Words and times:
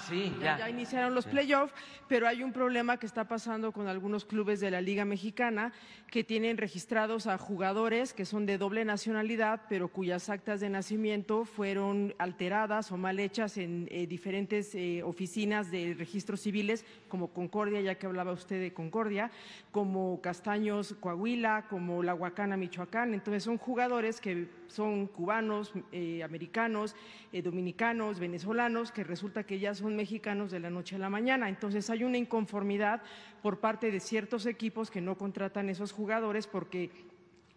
Ah, 0.00 0.06
sí, 0.08 0.32
ya. 0.40 0.58
Ya 0.58 0.70
iniciaron 0.70 1.14
los 1.14 1.26
playoffs, 1.26 1.74
pero 2.08 2.26
hay 2.26 2.42
un 2.42 2.52
problema 2.52 2.96
que 2.96 3.06
está 3.06 3.28
pasando 3.28 3.70
con 3.72 3.86
algunos 3.86 4.24
clubes 4.24 4.58
de 4.60 4.70
la 4.70 4.80
Liga 4.80 5.04
Mexicana 5.04 5.72
que 6.10 6.24
tienen 6.24 6.56
registrados 6.56 7.26
a 7.26 7.38
jugadores 7.38 8.14
que 8.14 8.24
son 8.24 8.46
de 8.46 8.58
doble 8.58 8.84
nacionalidad, 8.84 9.60
pero 9.68 9.88
cuyas 9.88 10.28
actas 10.28 10.60
de 10.60 10.70
nacimiento 10.70 11.44
fueron 11.44 12.14
alteradas 12.18 12.90
o 12.90 12.96
mal 12.96 13.20
hechas 13.20 13.58
en 13.58 13.88
eh, 13.90 14.06
diferentes 14.06 14.74
eh, 14.74 15.02
oficinas 15.04 15.70
de 15.70 15.94
registros 15.96 16.40
civiles, 16.40 16.84
como 17.08 17.28
Concordia, 17.28 17.80
ya 17.80 17.96
que 17.96 18.06
hablaba 18.06 18.32
usted 18.32 18.60
de 18.60 18.72
Concordia, 18.72 19.30
como 19.70 20.20
Castaños, 20.20 20.94
Coahuila, 20.98 21.66
como 21.68 22.02
La 22.02 22.14
Huacana, 22.14 22.56
Michoacán. 22.56 23.12
Entonces 23.12 23.44
son 23.44 23.58
jugadores 23.58 24.20
que 24.20 24.48
son 24.66 25.06
cubanos, 25.06 25.72
eh, 25.92 26.22
americanos, 26.22 26.96
dominicanos, 27.44 28.18
venezolanos, 28.18 28.90
que 28.90 29.04
resulta 29.04 29.44
que 29.44 29.58
ya 29.58 29.74
son 29.74 29.89
mexicanos 29.96 30.50
de 30.50 30.60
la 30.60 30.70
noche 30.70 30.96
a 30.96 30.98
la 30.98 31.10
mañana. 31.10 31.48
Entonces 31.48 31.88
hay 31.90 32.04
una 32.04 32.18
inconformidad 32.18 33.02
por 33.42 33.60
parte 33.60 33.90
de 33.90 34.00
ciertos 34.00 34.46
equipos 34.46 34.90
que 34.90 35.00
no 35.00 35.16
contratan 35.16 35.68
esos 35.68 35.92
jugadores 35.92 36.46
porque 36.46 36.90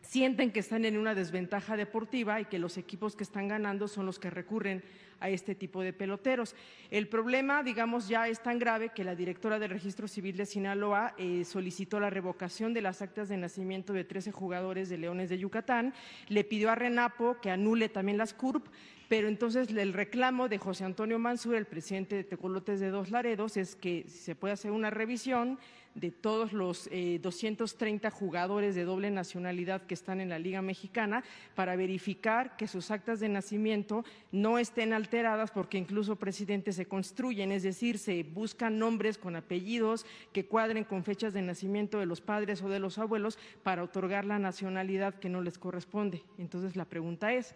sienten 0.03 0.51
que 0.51 0.59
están 0.59 0.85
en 0.85 0.97
una 0.97 1.15
desventaja 1.15 1.77
deportiva 1.77 2.39
y 2.39 2.45
que 2.45 2.59
los 2.59 2.77
equipos 2.77 3.15
que 3.15 3.23
están 3.23 3.47
ganando 3.47 3.87
son 3.87 4.05
los 4.05 4.19
que 4.19 4.29
recurren 4.29 4.83
a 5.19 5.29
este 5.29 5.55
tipo 5.55 5.81
de 5.81 5.93
peloteros. 5.93 6.55
El 6.91 7.07
problema, 7.07 7.63
digamos, 7.63 8.09
ya 8.09 8.27
es 8.27 8.43
tan 8.43 8.59
grave 8.59 8.89
que 8.89 9.05
la 9.05 9.15
directora 9.15 9.57
del 9.57 9.71
Registro 9.71 10.07
Civil 10.07 10.35
de 10.35 10.45
Sinaloa 10.45 11.15
eh, 11.17 11.45
solicitó 11.45 11.99
la 11.99 12.09
revocación 12.09 12.73
de 12.73 12.81
las 12.81 13.01
actas 13.01 13.29
de 13.29 13.37
nacimiento 13.37 13.93
de 13.93 14.03
13 14.03 14.31
jugadores 14.33 14.89
de 14.89 14.97
Leones 14.97 15.29
de 15.29 15.39
Yucatán, 15.39 15.93
le 16.27 16.43
pidió 16.43 16.69
a 16.69 16.75
Renapo 16.75 17.37
que 17.41 17.51
anule 17.51 17.87
también 17.87 18.17
las 18.17 18.33
CURP 18.33 18.67
pero 19.13 19.27
entonces 19.27 19.69
el 19.69 19.93
reclamo 19.93 20.49
de 20.49 20.57
José 20.57 20.85
Antonio 20.85 21.19
Mansur, 21.19 21.53
el 21.53 21.65
presidente 21.65 22.15
de 22.15 22.23
Tecolotes 22.23 22.79
de 22.79 22.89
Dos 22.89 23.11
Laredos, 23.11 23.57
es 23.57 23.75
que 23.75 24.07
se 24.09 24.33
puede 24.33 24.55
hacer 24.55 24.71
una 24.71 24.89
revisión 24.89 25.59
de 25.93 26.09
todos 26.09 26.51
los 26.51 26.89
230 27.21 28.07
eh, 28.07 28.11
jugadores 28.11 28.73
de 28.73 28.85
doble 28.85 29.11
nacionalidad 29.11 29.83
que 29.83 29.93
están 29.93 30.19
en 30.19 30.29
la 30.29 30.39
Liga 30.39 30.63
Mexicana 30.63 31.23
para 31.53 31.75
verificar 31.75 32.57
que 32.57 32.67
sus 32.67 32.89
actas 32.89 33.19
de 33.19 33.29
nacimiento 33.29 34.03
no 34.31 34.57
estén 34.57 34.93
alteradas 34.93 35.51
porque 35.51 35.77
incluso, 35.77 36.15
presidente, 36.15 36.73
se 36.73 36.87
construyen, 36.87 37.51
es 37.51 37.61
decir, 37.61 37.99
se 37.99 38.23
buscan 38.23 38.79
nombres 38.79 39.19
con 39.19 39.35
apellidos 39.35 40.07
que 40.31 40.47
cuadren 40.47 40.85
con 40.85 41.03
fechas 41.03 41.33
de 41.33 41.43
nacimiento 41.43 41.99
de 41.99 42.07
los 42.07 42.19
padres 42.19 42.63
o 42.63 42.69
de 42.69 42.79
los 42.79 42.97
abuelos 42.97 43.37
para 43.61 43.83
otorgar 43.83 44.25
la 44.25 44.39
nacionalidad 44.39 45.13
que 45.13 45.29
no 45.29 45.43
les 45.43 45.59
corresponde. 45.59 46.23
Entonces, 46.39 46.75
la 46.75 46.85
pregunta 46.85 47.31
es, 47.31 47.53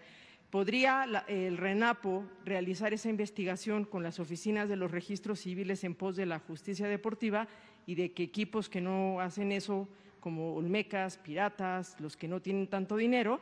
¿Podría 0.50 1.04
el 1.28 1.58
RENAPO 1.58 2.24
realizar 2.46 2.94
esa 2.94 3.10
investigación 3.10 3.84
con 3.84 4.02
las 4.02 4.20
oficinas 4.20 4.70
de 4.70 4.78
los 4.78 4.92
registros 4.92 5.42
civiles 5.42 5.84
en 5.84 5.94
pos 5.94 6.16
de 6.16 6.26
la 6.26 6.40
justicia 6.40 6.88
deportiva 6.88 7.50
y 7.86 7.96
de 7.96 8.14
que 8.14 8.24
equipos 8.24 8.70
que 8.70 8.80
no 8.80 9.20
hacen 9.20 9.52
eso, 9.52 9.90
como 10.22 10.56
Olmecas, 10.56 11.18
Piratas, 11.18 12.00
los 12.00 12.16
que 12.16 12.30
no 12.30 12.42
tienen 12.42 12.68
tanto 12.68 12.96
dinero, 12.96 13.42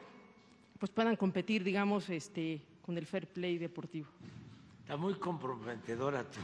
pues 0.80 0.92
puedan 0.92 1.16
competir, 1.16 1.64
digamos, 1.64 2.10
este, 2.10 2.60
con 2.82 2.98
el 2.98 3.06
fair 3.06 3.28
play 3.28 3.60
deportivo? 3.60 4.08
Está 4.82 4.98
muy 4.98 5.14
comprometedora 5.14 6.24
tu, 6.24 6.40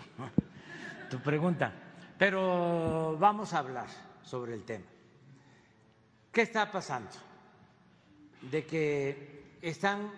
tu 1.17 1.23
pregunta, 1.23 1.73
pero 2.19 3.17
vamos 3.19 3.51
a 3.53 3.59
hablar 3.59 3.87
sobre 4.21 4.53
el 4.53 4.63
tema. 4.63 4.85
¿Qué 6.31 6.43
está 6.43 6.71
pasando? 6.71 7.09
De 8.51 8.63
que 8.63 9.57
están 9.61 10.11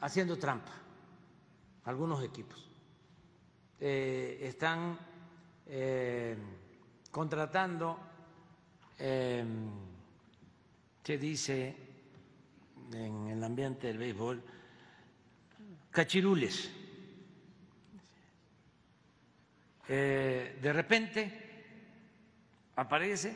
haciendo 0.00 0.38
trampa 0.38 0.72
algunos 1.84 2.22
equipos. 2.22 2.68
Eh, 3.80 4.40
están 4.42 4.98
eh, 5.66 6.36
contratando, 7.10 7.98
eh, 8.98 9.44
se 11.02 11.16
dice 11.16 11.76
en 12.92 13.28
el 13.28 13.42
ambiente 13.42 13.86
del 13.86 13.98
béisbol, 13.98 14.42
cachirules. 15.90 16.74
de 19.88 20.72
repente 20.74 21.32
aparece 22.76 23.34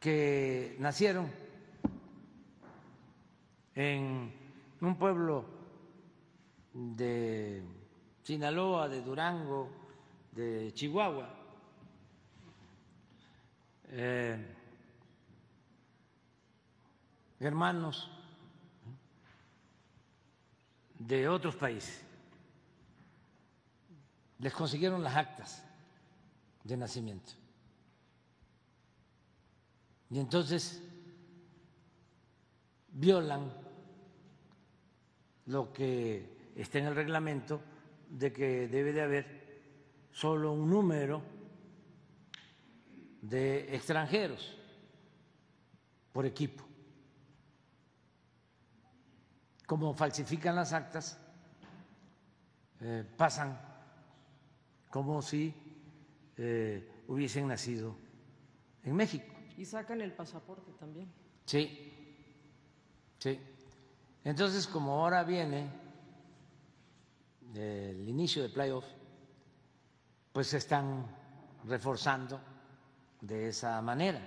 que 0.00 0.74
nacieron 0.80 1.30
en 3.76 4.39
un 4.80 4.96
pueblo 4.96 5.44
de 6.72 7.62
Sinaloa, 8.22 8.88
de 8.88 9.02
Durango, 9.02 9.70
de 10.32 10.72
Chihuahua, 10.72 11.28
eh, 13.88 14.56
hermanos 17.40 18.10
de 20.98 21.28
otros 21.28 21.56
países. 21.56 22.04
Les 24.38 24.54
consiguieron 24.54 25.02
las 25.02 25.16
actas 25.16 25.64
de 26.64 26.76
nacimiento. 26.76 27.32
Y 30.08 30.18
entonces 30.18 30.82
violan 32.92 33.52
lo 35.50 35.72
que 35.72 36.52
está 36.54 36.78
en 36.78 36.86
el 36.86 36.94
reglamento 36.94 37.60
de 38.08 38.32
que 38.32 38.68
debe 38.68 38.92
de 38.92 39.02
haber 39.02 39.26
solo 40.12 40.52
un 40.52 40.70
número 40.70 41.22
de 43.22 43.74
extranjeros 43.74 44.56
por 46.12 46.24
equipo. 46.24 46.64
Como 49.66 49.92
falsifican 49.92 50.54
las 50.54 50.72
actas, 50.72 51.18
eh, 52.80 53.04
pasan 53.16 53.60
como 54.88 55.20
si 55.20 55.52
eh, 56.36 57.04
hubiesen 57.08 57.48
nacido 57.48 57.96
en 58.84 58.94
México. 58.94 59.34
Y 59.56 59.64
sacan 59.64 60.00
el 60.00 60.12
pasaporte 60.12 60.72
también. 60.78 61.12
Sí, 61.44 61.92
sí. 63.18 63.38
Entonces, 64.24 64.66
como 64.66 64.92
ahora 64.92 65.24
viene 65.24 65.70
el 67.54 68.08
inicio 68.08 68.42
de 68.42 68.50
playoff, 68.50 68.84
pues 70.32 70.48
se 70.48 70.58
están 70.58 71.06
reforzando 71.64 72.40
de 73.20 73.48
esa 73.48 73.80
manera. 73.80 74.20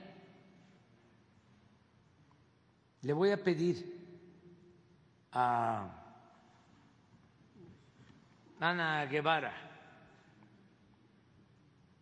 Le 3.02 3.14
voy 3.14 3.32
a 3.32 3.44
pedir 3.44 4.02
a 5.32 6.04
Ana 8.60 9.06
Guevara, 9.06 9.54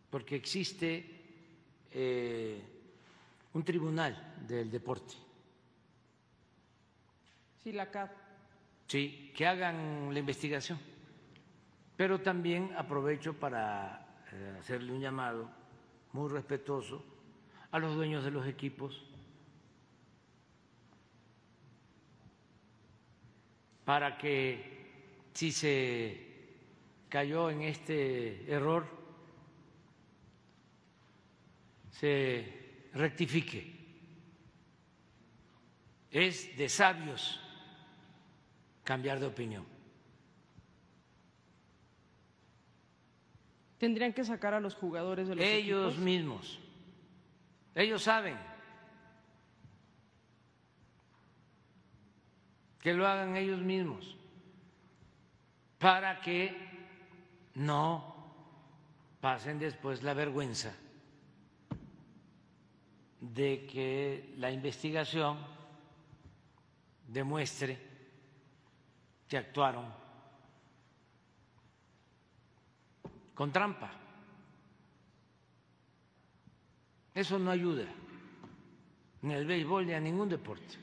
porque 0.09 0.35
existe 0.35 1.85
eh, 1.91 2.61
un 3.53 3.63
tribunal 3.63 4.35
del 4.47 4.69
deporte 4.69 5.30
Sí, 7.63 7.71
la 7.71 7.91
CAP. 7.91 8.11
Sí, 8.87 9.31
que 9.35 9.45
hagan 9.45 10.13
la 10.13 10.19
investigación. 10.19 10.79
Pero 11.95 12.21
también 12.21 12.73
aprovecho 12.75 13.33
para 13.33 14.23
eh, 14.31 14.57
hacerle 14.59 14.91
un 14.91 14.99
llamado 14.99 15.49
muy 16.13 16.29
respetuoso 16.29 17.05
a 17.71 17.79
los 17.79 17.95
dueños 17.95 18.23
de 18.23 18.31
los 18.31 18.47
equipos 18.47 19.05
para 23.85 24.17
que 24.17 25.27
si 25.33 25.51
se 25.51 26.27
cayó 27.09 27.49
en 27.49 27.61
este 27.61 28.51
error, 28.51 28.87
se 31.91 32.89
rectifique. 32.93 33.79
Es 36.09 36.57
de 36.57 36.67
sabios 36.67 37.39
cambiar 38.83 39.19
de 39.19 39.27
opinión. 39.27 39.65
Tendrían 43.77 44.13
que 44.13 44.23
sacar 44.23 44.53
a 44.53 44.59
los 44.59 44.75
jugadores 44.75 45.27
de 45.27 45.35
los 45.35 45.43
Ellos 45.43 45.97
mismos 45.97 46.59
Ellos 47.73 48.03
saben 48.03 48.37
que 52.79 52.93
lo 52.93 53.07
hagan 53.07 53.35
ellos 53.37 53.59
mismos 53.59 54.17
para 55.77 56.21
que 56.21 56.55
no 57.55 58.11
pasen 59.19 59.59
después 59.59 60.03
la 60.03 60.13
vergüenza 60.13 60.75
de 63.19 63.65
que 63.67 64.33
la 64.37 64.51
investigación 64.51 65.37
demuestre 67.07 67.90
que 69.31 69.37
actuaron 69.37 69.85
con 73.33 73.49
trampa. 73.49 73.89
Eso 77.15 77.39
no 77.39 77.49
ayuda 77.49 77.85
ni 79.21 79.33
al 79.33 79.45
béisbol 79.45 79.87
ni 79.87 79.93
a 79.93 80.01
ningún 80.01 80.27
deporte. 80.27 80.75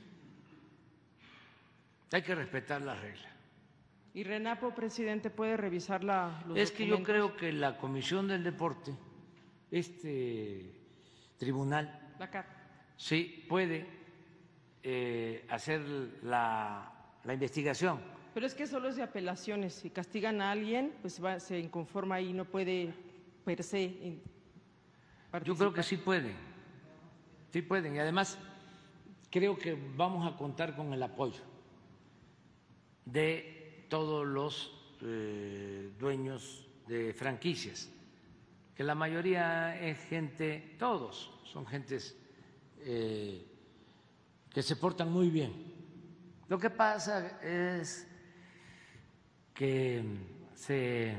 Hay 2.10 2.22
que 2.22 2.34
respetar 2.34 2.80
las 2.80 2.98
reglas. 2.98 3.30
¿Y 4.14 4.24
Renapo, 4.24 4.74
presidente, 4.74 5.28
puede 5.28 5.58
revisar 5.58 6.02
la, 6.02 6.42
Es 6.54 6.72
que 6.72 6.86
yo 6.86 7.02
creo 7.02 7.36
que 7.36 7.52
la 7.52 7.76
Comisión 7.76 8.28
del 8.28 8.42
Deporte, 8.42 8.94
este 9.70 10.72
tribunal, 11.36 12.14
sí 12.96 13.44
puede 13.46 13.86
eh, 14.82 15.44
hacer 15.50 15.82
la, 16.22 16.94
investigación. 17.28 18.16
Pero 18.38 18.46
es 18.46 18.54
que 18.54 18.68
solo 18.68 18.88
es 18.88 18.94
de 18.94 19.02
apelaciones. 19.02 19.74
Si 19.74 19.90
castigan 19.90 20.40
a 20.40 20.52
alguien, 20.52 20.94
pues 21.02 21.20
se 21.38 21.58
inconforma 21.58 22.20
y 22.20 22.32
no 22.32 22.44
puede 22.44 22.94
per 23.44 23.64
se 23.64 24.20
yo 25.42 25.56
creo 25.56 25.74
que 25.74 25.82
sí 25.82 25.96
pueden, 25.96 26.36
sí 27.52 27.62
pueden. 27.62 27.96
Y 27.96 27.98
además 27.98 28.38
creo 29.28 29.58
que 29.58 29.76
vamos 29.96 30.32
a 30.32 30.36
contar 30.36 30.76
con 30.76 30.92
el 30.92 31.02
apoyo 31.02 31.40
de 33.04 33.86
todos 33.90 34.24
los 34.24 34.70
eh, 35.02 35.90
dueños 35.98 36.68
de 36.86 37.12
franquicias, 37.14 37.90
que 38.76 38.84
la 38.84 38.94
mayoría 38.94 39.80
es 39.80 39.98
gente, 40.04 40.76
todos 40.78 41.32
son 41.42 41.66
gentes 41.66 42.16
eh, 42.82 43.44
que 44.48 44.62
se 44.62 44.76
portan 44.76 45.10
muy 45.10 45.28
bien. 45.28 45.74
Lo 46.46 46.56
que 46.56 46.70
pasa 46.70 47.40
es 47.42 48.07
que 49.58 50.04
se 50.54 51.18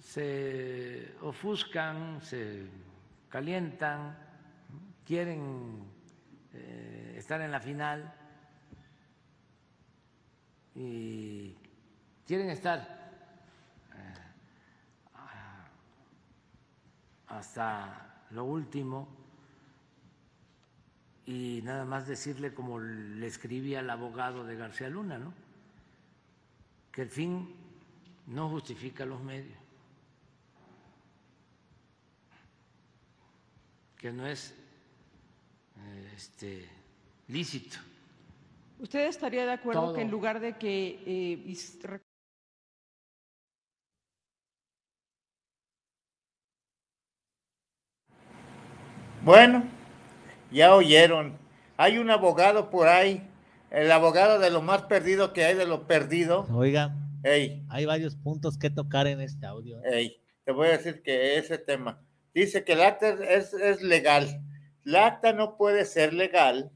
se 0.00 1.14
ofuscan, 1.20 2.22
se 2.22 2.66
calientan, 3.28 4.16
quieren 5.04 5.84
eh, 6.54 7.16
estar 7.18 7.42
en 7.42 7.52
la 7.52 7.60
final 7.60 8.14
y 10.74 11.54
quieren 12.26 12.48
estar 12.48 12.80
eh, 13.94 14.14
hasta 17.26 18.24
lo 18.30 18.44
último 18.44 19.06
y 21.26 21.60
nada 21.62 21.84
más 21.84 22.06
decirle 22.06 22.54
como 22.54 22.80
le 22.80 23.26
escribí 23.26 23.74
al 23.74 23.90
abogado 23.90 24.44
de 24.44 24.56
García 24.56 24.88
Luna, 24.88 25.18
¿no? 25.18 25.47
Que 26.98 27.02
el 27.02 27.10
fin 27.10 27.54
no 28.26 28.50
justifica 28.50 29.06
los 29.06 29.20
medios. 29.22 29.56
que 33.96 34.10
no 34.10 34.26
es 34.26 34.52
eh, 35.76 36.12
este, 36.16 36.68
lícito. 37.28 37.78
¿Usted 38.80 39.06
estaría 39.06 39.46
de 39.46 39.52
acuerdo 39.52 39.94
que 39.94 40.00
en 40.02 40.10
lugar 40.10 40.40
de 40.40 40.56
que... 40.56 41.00
Eh, 41.06 41.56
bueno, 49.22 49.62
ya 50.50 50.74
oyeron. 50.74 51.38
Hay 51.76 51.98
un 51.98 52.10
abogado 52.10 52.70
por 52.70 52.88
ahí, 52.88 53.22
el 53.70 53.90
abogado 53.92 54.38
de 54.38 54.50
lo 54.50 54.62
más 54.62 54.82
perdido 54.82 55.32
que 55.32 55.44
hay 55.44 55.54
de 55.54 55.66
lo 55.66 55.86
perdido. 55.86 56.46
Oiga, 56.52 56.94
hay 57.22 57.86
varios 57.86 58.16
puntos 58.16 58.58
que 58.58 58.70
tocar 58.70 59.06
en 59.06 59.20
este 59.20 59.46
audio. 59.46 59.80
te 59.82 60.52
voy 60.52 60.68
a 60.68 60.72
decir 60.72 61.02
que 61.02 61.36
ese 61.36 61.58
tema 61.58 62.02
dice 62.32 62.64
que 62.64 62.72
el 62.72 62.82
acta 62.82 63.08
es, 63.08 63.52
es 63.52 63.82
legal. 63.82 64.42
La 64.84 65.06
acta 65.06 65.32
no 65.32 65.56
puede 65.56 65.84
ser 65.84 66.14
legal 66.14 66.70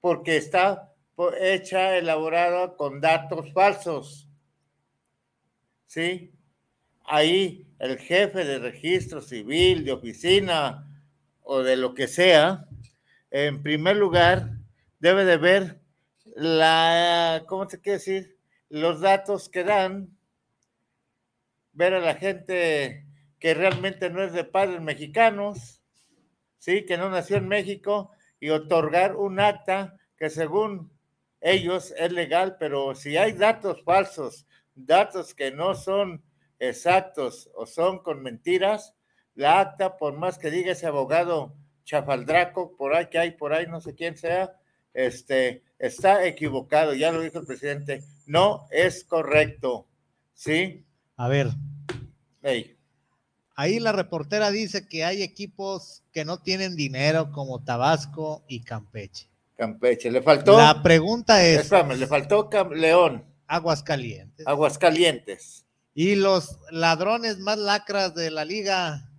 porque 0.00 0.36
está 0.36 0.90
hecha, 1.40 1.96
elaborada 1.96 2.76
con 2.76 3.00
datos 3.00 3.52
falsos. 3.52 4.28
¿Sí? 5.86 6.32
Ahí 7.04 7.66
el 7.78 7.98
jefe 7.98 8.44
de 8.44 8.58
registro 8.58 9.20
civil, 9.20 9.84
de 9.84 9.92
oficina 9.92 10.86
o 11.42 11.62
de 11.62 11.76
lo 11.76 11.94
que 11.94 12.08
sea, 12.08 12.66
en 13.30 13.62
primer 13.62 13.96
lugar, 13.96 14.59
debe 15.00 15.24
de 15.24 15.36
ver 15.38 15.80
la, 16.36 17.44
¿cómo 17.48 17.68
se 17.68 17.80
quiere 17.80 17.98
decir? 17.98 18.38
Los 18.68 19.00
datos 19.00 19.48
que 19.48 19.64
dan, 19.64 20.16
ver 21.72 21.94
a 21.94 22.00
la 22.00 22.14
gente 22.14 23.06
que 23.38 23.54
realmente 23.54 24.10
no 24.10 24.22
es 24.22 24.32
de 24.32 24.44
padres 24.44 24.80
mexicanos, 24.80 25.82
¿sí? 26.58 26.84
que 26.84 26.96
no 26.96 27.10
nació 27.10 27.38
en 27.38 27.48
México, 27.48 28.12
y 28.38 28.50
otorgar 28.50 29.16
un 29.16 29.40
acta 29.40 29.96
que 30.16 30.30
según 30.30 30.90
ellos 31.40 31.92
es 31.96 32.12
legal, 32.12 32.56
pero 32.58 32.94
si 32.94 33.16
hay 33.16 33.32
datos 33.32 33.82
falsos, 33.82 34.46
datos 34.74 35.34
que 35.34 35.50
no 35.50 35.74
son 35.74 36.22
exactos 36.58 37.50
o 37.54 37.66
son 37.66 38.02
con 38.02 38.22
mentiras, 38.22 38.94
la 39.34 39.60
acta, 39.60 39.96
por 39.96 40.16
más 40.16 40.38
que 40.38 40.50
diga 40.50 40.72
ese 40.72 40.86
abogado 40.86 41.54
chafaldraco, 41.84 42.76
por 42.76 42.94
ahí 42.94 43.06
que 43.06 43.18
hay, 43.18 43.30
por 43.32 43.52
ahí, 43.54 43.66
no 43.66 43.80
sé 43.80 43.94
quién 43.94 44.16
sea, 44.16 44.59
este, 44.94 45.62
está 45.78 46.26
equivocado, 46.26 46.94
ya 46.94 47.12
lo 47.12 47.20
dijo 47.20 47.38
el 47.38 47.46
presidente, 47.46 48.02
no 48.26 48.66
es 48.70 49.04
correcto, 49.04 49.86
¿sí? 50.34 50.84
A 51.16 51.28
ver. 51.28 51.48
Hey. 52.42 52.76
Ahí 53.56 53.78
la 53.78 53.92
reportera 53.92 54.50
dice 54.50 54.88
que 54.88 55.04
hay 55.04 55.22
equipos 55.22 56.02
que 56.12 56.24
no 56.24 56.38
tienen 56.38 56.76
dinero 56.76 57.30
como 57.30 57.62
Tabasco 57.62 58.42
y 58.48 58.62
Campeche. 58.62 59.28
Campeche, 59.56 60.10
le 60.10 60.22
faltó. 60.22 60.56
La 60.56 60.82
pregunta 60.82 61.44
es. 61.44 61.60
Espérame, 61.60 61.98
le 61.98 62.06
faltó 62.06 62.48
León. 62.74 63.22
Aguascalientes. 63.46 64.46
Aguascalientes. 64.46 65.66
Y 65.92 66.14
los 66.14 66.58
ladrones 66.70 67.38
más 67.38 67.58
lacras 67.58 68.14
de 68.14 68.30
la 68.30 68.46
liga, 68.46 69.10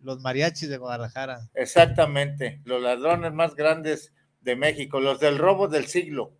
los 0.00 0.20
mariachis 0.20 0.70
de 0.70 0.78
Guadalajara. 0.78 1.50
Exactamente, 1.52 2.62
los 2.64 2.80
ladrones 2.80 3.34
más 3.34 3.54
grandes 3.54 4.14
de 4.44 4.56
México, 4.56 5.00
los 5.00 5.18
del 5.18 5.38
robo 5.38 5.68
del 5.68 5.86
siglo. 5.86 6.32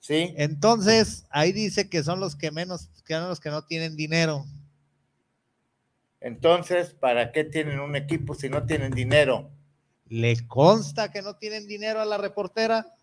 ¿Sí? 0.00 0.34
Entonces, 0.36 1.26
ahí 1.30 1.52
dice 1.52 1.88
que 1.88 2.02
son 2.02 2.20
los 2.20 2.36
que 2.36 2.50
menos, 2.50 2.90
que 3.06 3.14
son 3.14 3.28
los 3.28 3.40
que 3.40 3.50
no 3.50 3.64
tienen 3.64 3.96
dinero. 3.96 4.44
Entonces, 6.20 6.94
¿para 6.94 7.32
qué 7.32 7.44
tienen 7.44 7.80
un 7.80 7.96
equipo 7.96 8.34
si 8.34 8.48
no 8.48 8.64
tienen 8.64 8.92
dinero? 8.92 9.50
¿Le 10.08 10.46
consta 10.46 11.10
que 11.10 11.22
no 11.22 11.36
tienen 11.36 11.66
dinero 11.66 12.00
a 12.00 12.04
la 12.04 12.18
reportera? 12.18 12.94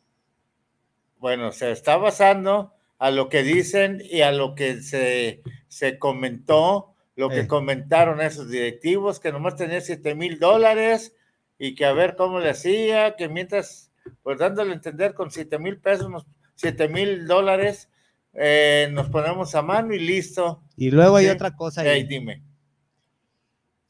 Bueno, 1.19 1.51
se 1.51 1.71
está 1.71 1.97
basando 1.97 2.73
a 2.97 3.11
lo 3.11 3.29
que 3.29 3.43
dicen 3.43 4.01
y 4.03 4.21
a 4.21 4.31
lo 4.31 4.55
que 4.55 4.81
se, 4.81 5.99
comentó, 5.99 6.95
lo 7.15 7.29
que 7.29 7.47
comentaron 7.47 8.21
esos 8.21 8.49
directivos, 8.49 9.19
que 9.19 9.31
nomás 9.31 9.55
tenía 9.55 9.81
7 9.81 10.15
mil 10.15 10.39
dólares 10.39 11.15
y 11.59 11.75
que 11.75 11.85
a 11.85 11.93
ver 11.93 12.15
cómo 12.15 12.39
le 12.39 12.49
hacía, 12.49 13.15
que 13.15 13.29
mientras, 13.29 13.90
pues 14.23 14.39
dándole 14.39 14.71
a 14.71 14.75
entender 14.75 15.13
con 15.13 15.31
7 15.31 15.59
mil 15.59 15.77
pesos, 15.77 16.25
7 16.55 16.87
mil 16.87 17.27
dólares, 17.27 17.89
eh, 18.33 18.89
nos 18.91 19.09
ponemos 19.09 19.55
a 19.55 19.61
mano 19.61 19.93
y 19.93 19.99
listo. 19.99 20.63
Y 20.77 20.91
luego 20.91 21.17
hay 21.17 21.27
otra 21.27 21.55
cosa. 21.55 21.81
Ahí, 21.81 22.03
dime 22.03 22.43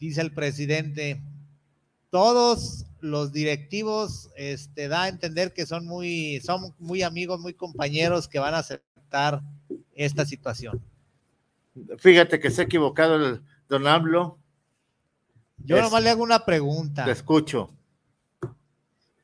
dice 0.02 0.22
el 0.22 0.34
presidente, 0.34 1.22
todos 2.10 2.86
los 3.00 3.32
directivos 3.32 4.32
este, 4.36 4.88
da 4.88 5.04
a 5.04 5.08
entender 5.08 5.54
que 5.54 5.68
son 5.68 5.86
muy, 5.86 6.42
son 6.42 6.74
muy 6.80 7.04
amigos, 7.04 7.40
muy 7.40 7.54
compañeros 7.54 8.28
que 8.28 8.40
van 8.40 8.56
a 8.56 8.60
aceptar 8.60 9.42
esta 9.94 10.26
situación. 10.26 10.84
Fíjate 12.00 12.40
que 12.40 12.50
se 12.50 12.62
ha 12.62 12.66
equivocado 12.66 13.16
el 13.16 13.42
don 13.70 13.88
AMLO. 13.88 14.40
Yo 15.60 15.80
nomás 15.80 16.04
le 16.04 16.10
hago 16.10 16.24
una 16.24 16.46
pregunta. 16.46 17.06
Te 17.06 17.12
escucho. 17.12 17.72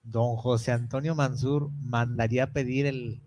Don 0.10 0.38
José 0.38 0.72
Antonio 0.72 1.16
Mansur 1.16 1.70
mandaría 1.82 2.54
pedir 2.54 2.86
el 2.86 3.20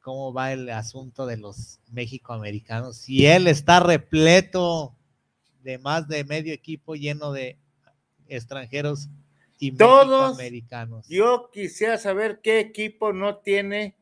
cómo 0.00 0.32
va 0.32 0.52
el 0.52 0.68
asunto 0.70 1.26
de 1.26 1.36
los 1.36 1.80
mexicoamericanos. 1.90 2.96
Si 2.96 3.26
él 3.26 3.48
está 3.48 3.80
repleto 3.80 4.94
de 5.64 5.78
más 5.78 6.06
de 6.06 6.22
medio 6.24 6.52
equipo 6.52 6.94
lleno 6.94 7.32
de 7.32 7.58
extranjeros 8.28 9.08
y 9.58 9.72
Todos, 9.72 10.34
americanos. 10.34 11.08
Yo 11.08 11.50
quisiera 11.52 11.98
saber 11.98 12.40
qué 12.40 12.60
equipo 12.60 13.12
no 13.12 13.38
tiene 13.38 13.96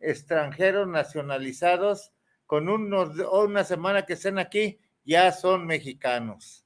extranjeros 0.00 0.86
nacionalizados 0.86 2.12
con 2.46 2.68
unos, 2.68 3.16
una 3.32 3.64
semana 3.64 4.06
que 4.06 4.12
estén 4.12 4.38
aquí, 4.38 4.78
ya 5.04 5.32
son 5.32 5.66
mexicanos. 5.66 6.64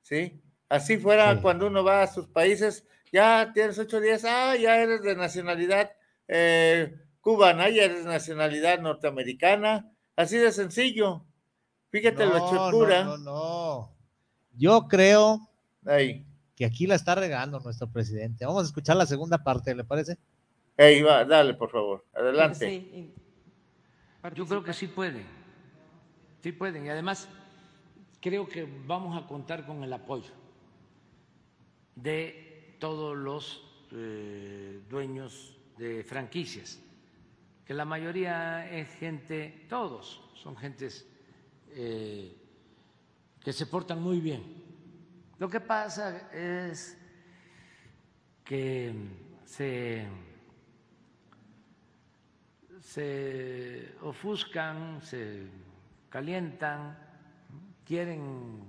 ¿Sí? 0.00 0.40
Así 0.68 0.98
fuera 0.98 1.40
cuando 1.40 1.66
uno 1.66 1.82
va 1.82 2.02
a 2.02 2.06
sus 2.06 2.26
países, 2.26 2.86
ya 3.10 3.52
tienes 3.54 3.78
ocho 3.78 4.00
días, 4.00 4.24
ah, 4.26 4.54
ya 4.56 4.80
eres 4.80 5.02
de 5.02 5.16
nacionalidad 5.16 5.92
eh, 6.26 6.94
cubana, 7.20 7.70
ya 7.70 7.84
eres 7.84 8.04
de 8.04 8.10
nacionalidad 8.10 8.78
norteamericana, 8.80 9.90
así 10.14 10.36
de 10.36 10.52
sencillo. 10.52 11.24
Fíjate 11.90 12.26
la 12.26 12.40
chocura. 12.40 13.04
No, 13.04 13.16
no, 13.16 13.24
no. 13.24 13.96
Yo 14.52 14.88
creo 14.88 15.48
Ahí. 15.86 16.26
que 16.54 16.66
aquí 16.66 16.86
la 16.86 16.96
está 16.96 17.14
regando 17.14 17.60
nuestro 17.60 17.90
presidente. 17.90 18.44
Vamos 18.44 18.64
a 18.64 18.66
escuchar 18.66 18.96
la 18.96 19.06
segunda 19.06 19.42
parte, 19.42 19.74
¿le 19.74 19.84
parece? 19.84 20.18
Ahí 20.76 21.00
va, 21.00 21.24
dale, 21.24 21.54
por 21.54 21.70
favor. 21.70 22.04
Adelante. 22.14 23.10
Yo 24.34 24.46
creo 24.46 24.62
que 24.62 24.74
sí 24.74 24.86
pueden. 24.86 25.24
Sí 26.42 26.52
pueden. 26.52 26.84
Y 26.84 26.90
además, 26.90 27.26
creo 28.20 28.46
que 28.46 28.68
vamos 28.86 29.16
a 29.16 29.26
contar 29.26 29.64
con 29.64 29.82
el 29.82 29.92
apoyo 29.94 30.37
de 32.02 32.76
todos 32.78 33.16
los 33.16 33.86
eh, 33.92 34.82
dueños 34.88 35.56
de 35.76 36.04
franquicias, 36.04 36.80
que 37.64 37.74
la 37.74 37.84
mayoría 37.84 38.70
es 38.70 38.88
gente, 38.96 39.66
todos 39.68 40.22
son 40.34 40.56
gentes 40.56 41.06
eh, 41.70 42.36
que 43.40 43.52
se 43.52 43.66
portan 43.66 44.00
muy 44.00 44.20
bien. 44.20 44.42
Lo 45.38 45.48
que 45.48 45.60
pasa 45.60 46.30
es 46.32 46.96
que 48.44 48.94
se, 49.44 50.06
se 52.80 53.94
ofuscan, 54.02 55.00
se 55.02 55.46
calientan, 56.08 56.98
quieren 57.84 58.64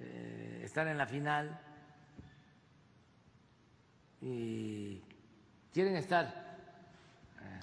eh, 0.00 0.62
estar 0.64 0.86
en 0.88 0.98
la 0.98 1.06
final 1.06 1.63
y 4.26 5.02
quieren 5.70 5.96
estar 5.96 6.26
eh, 7.42 7.60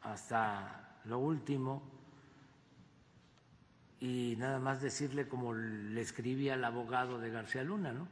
hasta 0.00 0.96
lo 1.04 1.18
último 1.18 1.82
y 4.00 4.36
nada 4.38 4.58
más 4.58 4.80
decirle 4.80 5.28
como 5.28 5.52
le 5.52 6.00
escribí 6.00 6.48
al 6.48 6.64
abogado 6.64 7.20
de 7.20 7.30
García 7.30 7.62
Luna, 7.62 7.92
¿no? 7.92 8.08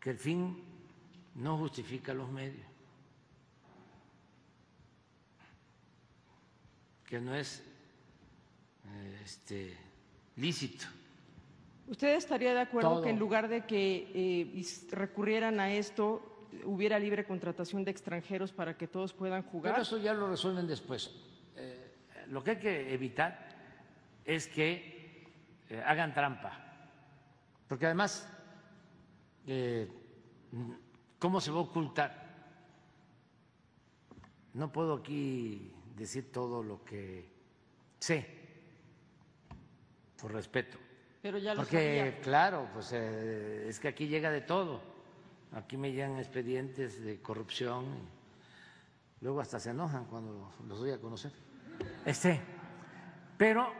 Que 0.00 0.10
el 0.10 0.18
fin 0.18 0.64
no 1.36 1.56
justifica 1.56 2.12
los 2.12 2.28
medios, 2.28 2.66
que 7.06 7.20
no 7.20 7.36
es 7.36 7.62
eh, 8.84 9.20
este, 9.24 9.76
lícito 10.34 10.86
¿Usted 11.88 12.16
estaría 12.16 12.52
de 12.52 12.60
acuerdo 12.60 13.00
que 13.00 13.10
en 13.10 13.18
lugar 13.18 13.48
de 13.48 13.64
que 13.64 14.10
eh, 14.12 14.62
recurrieran 14.90 15.60
a 15.60 15.72
esto, 15.72 16.48
hubiera 16.64 16.98
libre 16.98 17.24
contratación 17.24 17.84
de 17.84 17.92
extranjeros 17.92 18.52
para 18.52 18.76
que 18.76 18.88
todos 18.88 19.12
puedan 19.12 19.44
jugar? 19.44 19.74
Pero 19.74 19.82
eso 19.82 19.98
ya 19.98 20.12
lo 20.12 20.28
resuelven 20.28 20.66
después. 20.66 21.14
Eh, 21.54 21.94
lo 22.28 22.42
que 22.42 22.52
hay 22.52 22.58
que 22.58 22.92
evitar 22.92 23.48
es 24.24 24.48
que 24.48 25.24
eh, 25.70 25.82
hagan 25.86 26.12
trampa, 26.12 26.58
porque 27.68 27.86
además, 27.86 28.28
¿cómo 31.20 31.40
se 31.40 31.50
va 31.52 31.58
a 31.58 31.60
ocultar? 31.60 32.26
No 34.54 34.72
puedo 34.72 34.94
aquí 34.94 35.72
decir 35.96 36.32
todo 36.32 36.64
lo 36.64 36.82
que 36.84 37.30
sé, 38.00 38.26
por 40.16 40.32
respeto 40.32 40.78
porque, 41.56 42.18
claro, 42.22 42.68
pues 42.72 42.92
eh, 42.92 43.68
es 43.68 43.80
que 43.80 43.88
aquí 43.88 44.06
llega 44.06 44.30
de 44.30 44.42
todo. 44.42 44.80
Aquí 45.52 45.76
me 45.76 45.92
llegan 45.92 46.18
expedientes 46.18 47.02
de 47.02 47.20
corrupción. 47.20 47.84
luego 49.20 49.40
hasta 49.40 49.58
se 49.58 49.70
enojan 49.70 50.04
cuando 50.06 50.52
los 50.66 50.78
doy 50.78 50.92
a 50.92 51.00
conocer. 51.00 51.32
Este, 52.04 52.40
pero 53.36 53.72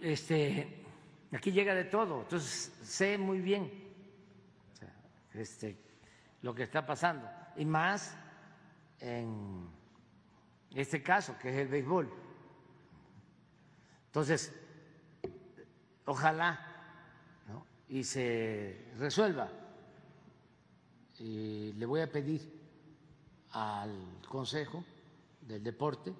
este, 0.00 0.84
aquí 1.32 1.52
llega 1.52 1.74
de 1.74 1.84
todo. 1.84 2.22
Entonces 2.22 2.72
sé 2.82 3.18
muy 3.18 3.40
bien 3.40 3.70
este, 5.32 5.78
lo 6.42 6.54
que 6.54 6.62
está 6.62 6.86
pasando. 6.86 7.28
Y 7.56 7.64
más 7.64 8.16
en 9.00 9.68
este 10.74 11.02
caso, 11.02 11.36
que 11.38 11.50
es 11.50 11.56
el 11.56 11.68
béisbol. 11.68 12.10
Entonces, 14.06 14.52
ojalá 16.04 16.73
y 17.94 18.02
se 18.02 18.76
resuelva. 18.98 19.48
Y 21.20 21.72
le 21.74 21.86
voy 21.86 22.00
a 22.00 22.10
pedir 22.10 22.40
al 23.52 24.20
Consejo 24.28 24.84
del 25.40 25.62
Deporte 25.62 26.12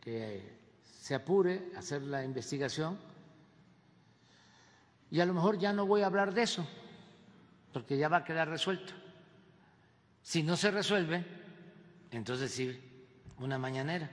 que 0.00 0.58
se 0.82 1.14
apure 1.14 1.70
a 1.76 1.78
hacer 1.78 2.02
la 2.02 2.24
investigación 2.24 2.98
y 5.12 5.20
a 5.20 5.26
lo 5.26 5.32
mejor 5.32 5.60
ya 5.60 5.72
no 5.72 5.86
voy 5.86 6.02
a 6.02 6.06
hablar 6.06 6.34
de 6.34 6.42
eso, 6.42 6.66
porque 7.72 7.96
ya 7.96 8.08
va 8.08 8.18
a 8.18 8.24
quedar 8.24 8.48
resuelto. 8.48 8.92
Si 10.22 10.42
no 10.42 10.56
se 10.56 10.72
resuelve, 10.72 11.24
entonces 12.10 12.50
sí, 12.50 12.80
una 13.38 13.58
mañanera. 13.58 14.10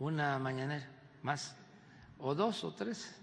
Una 0.00 0.40
mañanera, 0.40 0.90
más, 1.22 1.54
o 2.18 2.34
dos 2.34 2.64
o 2.64 2.74
tres. 2.74 3.20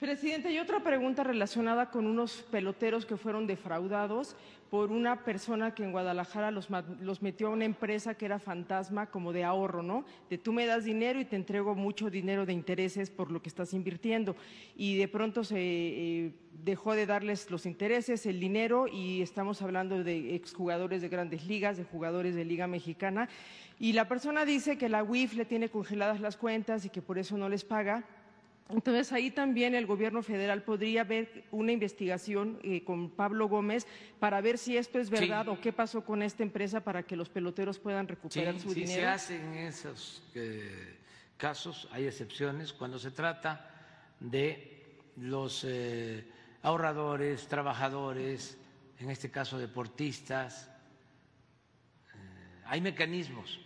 Presidente, 0.00 0.50
y 0.50 0.58
otra 0.58 0.80
pregunta 0.80 1.22
relacionada 1.22 1.90
con 1.90 2.06
unos 2.06 2.42
peloteros 2.50 3.04
que 3.04 3.18
fueron 3.18 3.46
defraudados 3.46 4.34
por 4.70 4.92
una 4.92 5.24
persona 5.24 5.74
que 5.74 5.84
en 5.84 5.92
Guadalajara 5.92 6.50
los, 6.50 6.70
metió 7.20 7.48
a 7.48 7.50
una 7.50 7.66
empresa 7.66 8.14
que 8.14 8.24
era 8.24 8.38
fantasma 8.38 9.10
como 9.10 9.34
de 9.34 9.44
ahorro, 9.44 9.82
¿no? 9.82 10.06
De 10.30 10.38
tú 10.38 10.54
me 10.54 10.64
das 10.64 10.84
dinero 10.84 11.20
y 11.20 11.26
te 11.26 11.36
entrego 11.36 11.74
mucho 11.74 12.08
dinero 12.08 12.46
de 12.46 12.54
intereses 12.54 13.10
por 13.10 13.30
lo 13.30 13.42
que 13.42 13.50
estás 13.50 13.74
invirtiendo. 13.74 14.36
Y 14.74 14.96
de 14.96 15.06
pronto 15.06 15.44
se 15.44 15.58
eh, 15.58 16.32
dejó 16.64 16.94
de 16.94 17.04
darles 17.04 17.50
los 17.50 17.66
intereses, 17.66 18.24
el 18.24 18.40
dinero, 18.40 18.86
y 18.88 19.20
estamos 19.20 19.60
hablando 19.60 20.02
de 20.02 20.34
exjugadores 20.34 21.02
de 21.02 21.10
grandes 21.10 21.44
ligas, 21.44 21.76
de 21.76 21.84
jugadores 21.84 22.34
de 22.34 22.46
Liga 22.46 22.66
Mexicana. 22.66 23.28
Y 23.78 23.92
la 23.92 24.08
persona 24.08 24.46
dice 24.46 24.78
que 24.78 24.88
la 24.88 25.04
UIF 25.04 25.34
le 25.34 25.44
tiene 25.44 25.68
congeladas 25.68 26.20
las 26.20 26.38
cuentas 26.38 26.86
y 26.86 26.88
que 26.88 27.02
por 27.02 27.18
eso 27.18 27.36
no 27.36 27.50
les 27.50 27.64
paga 27.64 28.04
entonces 28.72 29.12
ahí 29.12 29.30
también 29.30 29.74
el 29.74 29.86
gobierno 29.86 30.22
federal 30.22 30.62
podría 30.62 31.04
ver 31.04 31.44
una 31.50 31.72
investigación 31.72 32.58
eh, 32.62 32.84
con 32.84 33.10
Pablo 33.10 33.48
Gómez 33.48 33.86
para 34.18 34.40
ver 34.40 34.58
si 34.58 34.76
esto 34.76 34.98
es 34.98 35.10
verdad 35.10 35.48
o 35.48 35.60
qué 35.60 35.72
pasó 35.72 36.04
con 36.04 36.22
esta 36.22 36.42
empresa 36.42 36.82
para 36.82 37.02
que 37.02 37.16
los 37.16 37.28
peloteros 37.28 37.78
puedan 37.78 38.08
recuperar 38.08 38.58
su 38.58 38.72
dinero. 38.74 38.92
Sí, 38.92 38.94
se 38.94 39.06
hacen 39.06 39.54
esos 39.54 40.22
eh, 40.34 40.98
casos, 41.36 41.88
hay 41.92 42.06
excepciones 42.06 42.72
cuando 42.72 42.98
se 42.98 43.10
trata 43.10 43.70
de 44.20 44.98
los 45.16 45.64
eh, 45.66 46.26
ahorradores, 46.62 47.46
trabajadores, 47.48 48.58
en 48.98 49.10
este 49.10 49.30
caso 49.30 49.58
deportistas. 49.58 50.70
hay 52.66 52.80
mecanismos 52.80 53.60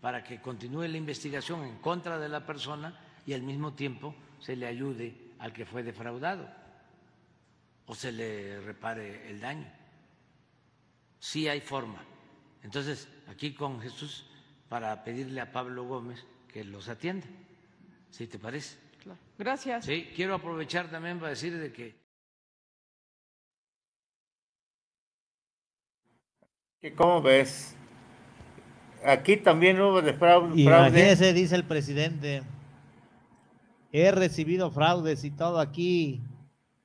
para 0.00 0.24
que 0.24 0.40
continúe 0.40 0.88
la 0.88 0.96
investigación 0.96 1.64
en 1.64 1.76
contra 1.78 2.18
de 2.18 2.28
la 2.28 2.44
persona 2.44 2.98
y 3.26 3.32
al 3.32 3.42
mismo 3.42 3.74
tiempo 3.74 4.14
se 4.40 4.56
le 4.56 4.66
ayude 4.66 5.14
al 5.38 5.52
que 5.52 5.64
fue 5.64 5.82
defraudado 5.82 6.48
o 7.86 7.94
se 7.94 8.12
le 8.12 8.60
repare 8.60 9.30
el 9.30 9.40
daño. 9.40 9.70
Sí 11.18 11.48
hay 11.48 11.60
forma. 11.60 12.04
Entonces, 12.62 13.08
aquí 13.28 13.52
con 13.54 13.80
Jesús, 13.80 14.26
para 14.68 15.02
pedirle 15.02 15.40
a 15.40 15.52
Pablo 15.52 15.84
Gómez 15.84 16.24
que 16.48 16.64
los 16.64 16.88
atienda, 16.88 17.26
si 18.10 18.26
te 18.26 18.38
parece. 18.38 18.78
Gracias. 19.38 19.86
Sí, 19.86 20.10
quiero 20.14 20.34
aprovechar 20.34 20.90
también 20.90 21.18
para 21.18 21.30
decir 21.30 21.56
de 21.58 21.72
que... 21.72 22.00
¿Cómo 26.96 27.20
ves? 27.20 27.74
Aquí 29.04 29.36
también 29.36 29.80
hubo 29.80 30.00
de 30.00 30.14
fraude. 30.14 30.60
Imagínese, 30.60 31.32
dice 31.32 31.56
el 31.56 31.64
presidente 31.64 32.42
he 33.92 34.10
recibido 34.12 34.70
fraudes 34.70 35.24
y 35.24 35.30
todo 35.30 35.58
aquí, 35.58 36.22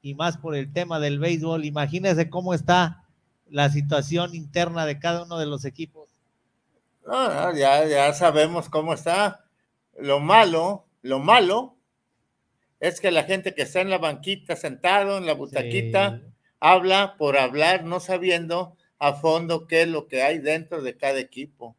y 0.02 0.16
más 0.16 0.38
por 0.38 0.56
el 0.56 0.72
tema 0.72 1.00
del 1.00 1.20
béisbol. 1.20 1.66
Imagínese 1.66 2.30
cómo 2.30 2.54
está 2.54 3.04
la 3.50 3.70
situación 3.70 4.36
interna 4.36 4.86
de 4.86 5.00
cada 5.00 5.24
uno 5.24 5.38
de 5.38 5.46
los 5.46 5.66
equipos. 5.66 6.10
ya, 7.56 7.86
ya 7.86 8.14
sabemos 8.14 8.70
cómo 8.70 8.94
está. 8.94 9.46
Lo 9.98 10.20
malo, 10.20 10.86
lo 11.02 11.20
malo 11.20 11.76
es 12.80 13.00
que 13.00 13.12
la 13.12 13.24
gente 13.24 13.54
que 13.54 13.64
está 13.64 13.82
en 13.82 13.90
la 13.90 13.98
banquita, 13.98 14.56
sentado 14.56 15.18
en 15.18 15.26
la 15.26 15.34
butaquita, 15.34 16.22
habla 16.60 17.16
por 17.18 17.38
hablar, 17.38 17.84
no 17.84 18.00
sabiendo 18.00 18.76
a 19.00 19.14
fondo 19.14 19.68
qué 19.68 19.84
es 19.84 19.88
lo 19.88 20.08
que 20.08 20.24
hay 20.24 20.40
dentro 20.40 20.82
de 20.82 20.98
cada 20.98 21.20
equipo. 21.20 21.76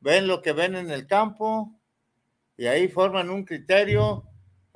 Ven 0.00 0.26
lo 0.26 0.42
que 0.42 0.52
ven 0.52 0.76
en 0.76 0.90
el 0.90 1.06
campo 1.06 1.72
y 2.56 2.66
ahí 2.66 2.88
forman 2.88 3.30
un 3.30 3.44
criterio 3.44 4.27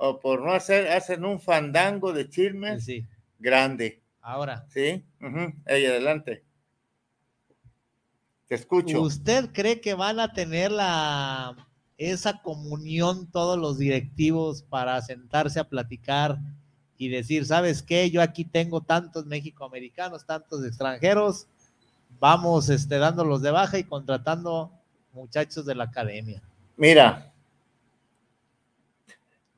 o 0.05 0.19
por 0.19 0.41
no 0.41 0.51
hacer, 0.51 0.89
hacen 0.89 1.23
un 1.23 1.39
fandango 1.39 2.11
de 2.11 2.29
chismes 2.29 2.85
grande. 3.39 4.01
Ahora. 4.19 4.65
Sí, 4.67 5.01
ahí 5.65 5.85
adelante. 5.85 6.43
Te 8.47 8.55
escucho. 8.55 9.01
¿Usted 9.01 9.51
cree 9.53 9.79
que 9.79 9.93
van 9.93 10.19
a 10.19 10.33
tener 10.33 10.73
la 10.73 11.55
esa 11.97 12.41
comunión 12.41 13.31
todos 13.31 13.57
los 13.57 13.77
directivos 13.77 14.63
para 14.63 15.01
sentarse 15.01 15.61
a 15.61 15.69
platicar 15.69 16.37
y 16.97 17.07
decir, 17.07 17.45
¿sabes 17.45 17.81
qué? 17.81 18.11
Yo 18.11 18.21
aquí 18.21 18.43
tengo 18.43 18.81
tantos 18.81 19.25
mexicoamericanos, 19.25 20.25
tantos 20.25 20.65
extranjeros, 20.65 21.47
vamos 22.19 22.67
este, 22.67 22.97
dándolos 22.97 23.41
de 23.41 23.51
baja 23.51 23.77
y 23.77 23.85
contratando 23.85 24.69
muchachos 25.13 25.65
de 25.65 25.75
la 25.75 25.85
academia. 25.85 26.41
Mira, 26.75 27.32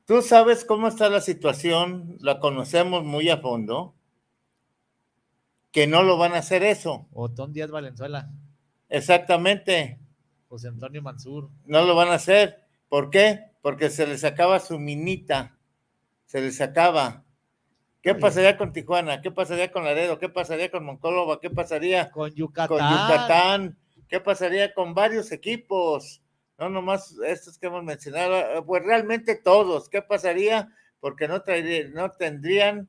tú 0.06 0.22
sabes 0.22 0.64
cómo 0.64 0.88
está 0.88 1.10
la 1.10 1.20
situación, 1.20 2.16
la 2.20 2.40
conocemos 2.40 3.04
muy 3.04 3.28
a 3.28 3.38
fondo, 3.38 3.94
que 5.72 5.86
no 5.86 6.02
lo 6.02 6.16
van 6.16 6.32
a 6.32 6.38
hacer 6.38 6.62
eso. 6.62 7.06
Otón 7.12 7.52
Díaz 7.52 7.70
Valenzuela. 7.70 8.30
Exactamente. 8.88 9.98
José 10.48 10.68
Antonio 10.68 11.02
Mansur. 11.02 11.50
No 11.66 11.82
lo 11.84 11.94
van 11.94 12.08
a 12.08 12.14
hacer. 12.14 12.64
¿Por 12.88 13.10
qué? 13.10 13.50
Porque 13.60 13.90
se 13.90 14.06
les 14.06 14.24
acaba 14.24 14.58
su 14.60 14.78
minita. 14.78 15.58
Se 16.24 16.40
les 16.40 16.60
acaba. 16.60 17.24
¿Qué 18.00 18.14
pasaría 18.14 18.56
con 18.56 18.72
Tijuana? 18.72 19.20
¿Qué 19.20 19.32
pasaría 19.32 19.72
con 19.72 19.84
Laredo? 19.84 20.18
¿Qué 20.18 20.28
pasaría 20.28 20.70
con 20.70 20.84
Moncólova? 20.84 21.40
¿Qué 21.40 21.50
pasaría 21.50 22.10
con 22.10 22.32
Yucatán? 22.32 22.68
Con 22.68 22.78
Yucatán? 22.78 23.78
¿Qué 24.08 24.20
pasaría 24.20 24.72
con 24.72 24.94
varios 24.94 25.32
equipos? 25.32 26.22
No 26.58 26.70
nomás 26.70 27.14
estos 27.26 27.58
que 27.58 27.66
hemos 27.66 27.84
mencionado, 27.84 28.64
pues 28.64 28.82
realmente 28.82 29.34
todos. 29.34 29.88
¿Qué 29.88 30.00
pasaría? 30.00 30.72
Porque 31.00 31.28
no, 31.28 31.42
no 31.92 32.10
tendrían 32.12 32.88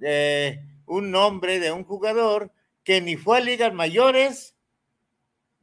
eh, 0.00 0.62
un 0.86 1.10
nombre 1.10 1.60
de 1.60 1.72
un 1.72 1.84
jugador 1.84 2.52
que 2.84 3.00
ni 3.00 3.16
fue 3.16 3.38
a 3.38 3.40
ligas 3.40 3.72
mayores, 3.72 4.56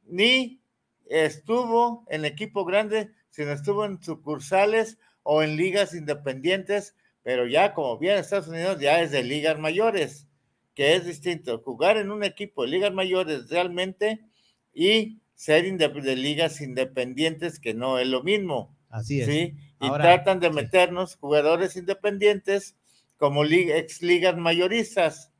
ni 0.05 0.61
estuvo 1.05 2.05
en 2.09 2.25
equipo 2.25 2.65
grande, 2.65 3.11
sino 3.29 3.51
estuvo 3.51 3.85
en 3.85 4.01
sucursales 4.01 4.97
o 5.23 5.43
en 5.43 5.57
ligas 5.57 5.93
independientes, 5.93 6.95
pero 7.21 7.45
ya 7.45 7.73
como 7.73 7.97
bien 7.97 8.17
Estados 8.17 8.47
Unidos 8.47 8.79
ya 8.79 9.01
es 9.01 9.11
de 9.11 9.23
ligas 9.23 9.59
mayores, 9.59 10.27
que 10.73 10.95
es 10.95 11.05
distinto. 11.05 11.59
Jugar 11.59 11.97
en 11.97 12.11
un 12.11 12.23
equipo 12.23 12.63
de 12.63 12.69
ligas 12.69 12.93
mayores 12.93 13.49
realmente 13.49 14.25
y 14.73 15.19
ser 15.37 15.77
de 15.77 16.15
ligas 16.15 16.61
independientes, 16.61 17.59
que 17.59 17.75
no 17.75 17.99
es 17.99 18.07
lo 18.07 18.23
mismo. 18.23 18.75
Así 18.89 19.21
es. 19.21 19.27
¿sí? 19.27 19.55
Y 19.79 19.89
tratan 19.91 20.39
de 20.39 20.49
meternos 20.49 21.15
jugadores 21.15 21.75
independientes 21.75 22.75
como 23.17 23.45
ex 23.45 24.01
ligas 24.01 24.35
mayoristas. 24.35 25.31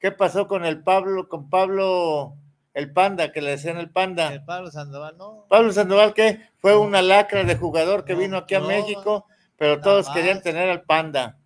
¿Qué 0.00 0.10
pasó 0.10 0.48
con 0.48 0.64
el 0.64 0.82
Pablo, 0.82 1.28
con 1.28 1.50
Pablo 1.50 2.34
el 2.72 2.92
Panda, 2.92 3.32
que 3.32 3.40
le 3.40 3.52
decían 3.52 3.78
el 3.78 3.90
Panda. 3.90 4.32
El 4.32 4.44
Pablo 4.44 4.70
Sandoval, 4.70 5.16
no. 5.16 5.46
Pablo 5.48 5.72
Sandoval, 5.72 6.14
que 6.14 6.40
fue 6.58 6.76
una 6.76 7.00
lacra 7.02 7.44
de 7.44 7.56
jugador 7.56 8.04
que 8.04 8.14
vino 8.14 8.38
aquí 8.38 8.54
a 8.54 8.60
México, 8.60 9.26
pero 9.56 9.80
todos 9.80 10.10
querían 10.10 10.42
tener 10.42 10.68
al 10.68 10.82
Panda. 10.82 11.38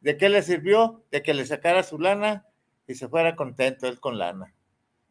¿De 0.00 0.16
qué 0.16 0.28
le 0.28 0.42
sirvió? 0.42 1.04
De 1.10 1.22
que 1.22 1.34
le 1.34 1.46
sacara 1.46 1.82
su 1.82 1.98
lana 1.98 2.46
y 2.86 2.94
se 2.94 3.08
fuera 3.08 3.36
contento 3.36 3.86
él 3.86 4.00
con 4.00 4.18
lana. 4.18 4.54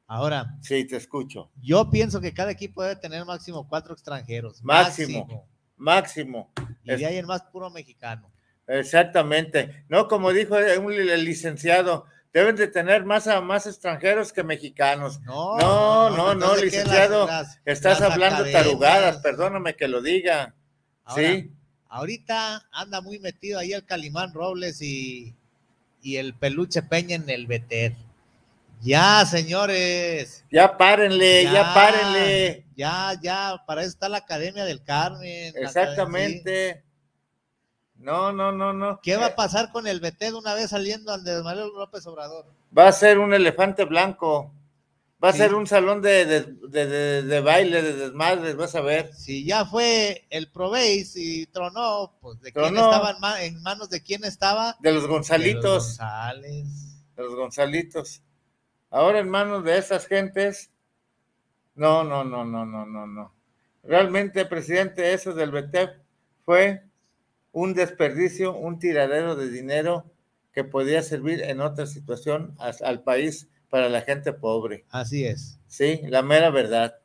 Ahora. 0.10 0.58
Sí, 0.62 0.86
te 0.86 0.98
escucho. 0.98 1.52
Yo 1.62 1.92
pienso 1.92 2.20
que 2.20 2.34
cada 2.34 2.50
equipo 2.50 2.82
debe 2.82 2.96
tener 2.96 3.24
máximo 3.26 3.68
cuatro 3.70 3.94
extranjeros. 3.94 4.64
Máximo. 4.64 5.48
Máximo. 5.78 6.52
Y 6.84 6.96
de 6.96 7.06
ahí 7.06 7.18
el 7.18 7.28
más 7.28 7.44
puro 7.44 7.70
mexicano. 7.70 8.32
Exactamente. 8.66 9.86
No, 9.88 10.08
como 10.08 10.34
dijo 10.34 10.58
el 10.58 11.24
licenciado, 11.24 12.06
deben 12.34 12.56
de 12.56 12.68
tener 12.68 13.06
más, 13.06 13.28
más 13.44 13.68
extranjeros 13.68 14.34
que 14.34 14.44
mexicanos. 14.44 15.22
No, 15.22 15.60
no, 15.60 16.10
no, 16.10 16.34
no, 16.34 16.56
licenciado, 16.56 17.30
estás 17.64 18.02
hablando 18.02 18.50
tarugadas, 18.52 19.18
perdóname 19.18 19.76
que 19.76 19.88
lo 19.88 20.02
diga. 20.02 20.56
sí. 21.16 21.52
Ahorita 21.92 22.68
anda 22.72 23.02
muy 23.02 23.18
metido 23.18 23.58
ahí 23.58 23.74
el 23.74 23.84
Calimán 23.84 24.32
Robles 24.32 24.80
y, 24.80 25.36
el 26.04 26.36
Peluche 26.36 26.84
Peña 26.84 27.16
en 27.16 27.30
el 27.32 27.48
Beter. 27.48 27.96
Ya, 28.82 29.26
señores. 29.26 30.46
Ya 30.52 30.78
párenle, 30.78 31.44
ya, 31.44 31.74
párenle. 31.74 32.66
Ya, 32.76 33.14
ya, 33.22 33.64
para 33.68 33.82
eso 33.82 33.90
está 33.90 34.08
la 34.08 34.20
Academia 34.20 34.64
del 34.66 34.84
Carmen. 34.84 35.54
Exactamente. 35.56 36.84
No, 37.96 38.32
no, 38.32 38.54
no, 38.54 38.72
no. 38.72 39.00
¿Qué 39.04 39.18
va 39.18 39.28
a 39.28 39.36
pasar 39.36 39.72
con 39.72 39.86
el 39.86 40.00
BT 40.00 40.20
de 40.20 40.34
una 40.34 40.54
vez 40.54 40.70
saliendo 40.70 41.12
Andrés 41.12 41.44
Manuel 41.44 41.72
López 41.76 42.08
Obrador? 42.08 42.46
Va 42.76 42.88
a 42.88 42.92
ser 42.94 43.20
un 43.20 43.34
elefante 43.34 43.84
blanco. 43.84 44.54
Va 45.22 45.30
a 45.30 45.34
ser 45.34 45.54
un 45.54 45.68
salón 45.68 46.02
de, 46.02 46.26
de, 46.26 47.42
baile, 47.42 47.82
de 47.82 47.94
desmadres, 47.94 48.56
vas 48.56 48.74
a 48.76 48.80
ver. 48.80 49.14
Si 49.14 49.44
ya 49.44 49.66
fue 49.66 50.26
el 50.30 50.50
Proveis 50.50 51.14
y 51.18 51.46
tronó, 51.48 52.18
pues 52.22 52.40
de 52.40 52.54
quién 52.54 52.78
estaba 52.78 53.44
en, 53.44 53.62
manos 53.62 53.90
de 53.90 54.02
quién 54.02 54.24
estaba. 54.24 54.78
De 54.80 54.94
los 54.94 55.08
Gonzalitos. 55.08 55.98
De 55.98 57.24
los 57.24 57.36
Gonzalitos. 57.36 58.22
Ahora 58.90 59.20
en 59.20 59.30
manos 59.30 59.64
de 59.64 59.78
esas 59.78 60.08
gentes. 60.08 60.72
No, 61.76 62.04
no, 62.04 62.24
no, 62.24 62.44
no, 62.44 62.66
no, 62.66 62.86
no, 62.86 63.08
no. 63.08 63.34
Realmente, 63.84 64.46
presidente, 64.46 65.14
eso 65.14 65.34
del 65.34 65.52
BT 65.52 66.02
fue 66.44 66.84
un 67.52 67.74
desperdicio, 67.74 68.56
un 68.56 68.80
tiradero 68.80 69.36
de 69.36 69.50
dinero 69.50 70.06
que 70.54 70.64
podía 70.64 71.02
servir 71.04 71.42
en 71.42 71.62
otra 71.62 71.86
situación 71.86 72.56
al 72.58 73.04
país 73.04 73.48
para 73.70 73.90
la 73.90 74.02
gente 74.02 74.34
pobre. 74.34 74.86
Así 74.90 75.26
es. 75.26 75.60
Sí, 75.68 76.02
la 76.06 76.22
mera 76.22 76.50
verdad. 76.50 76.96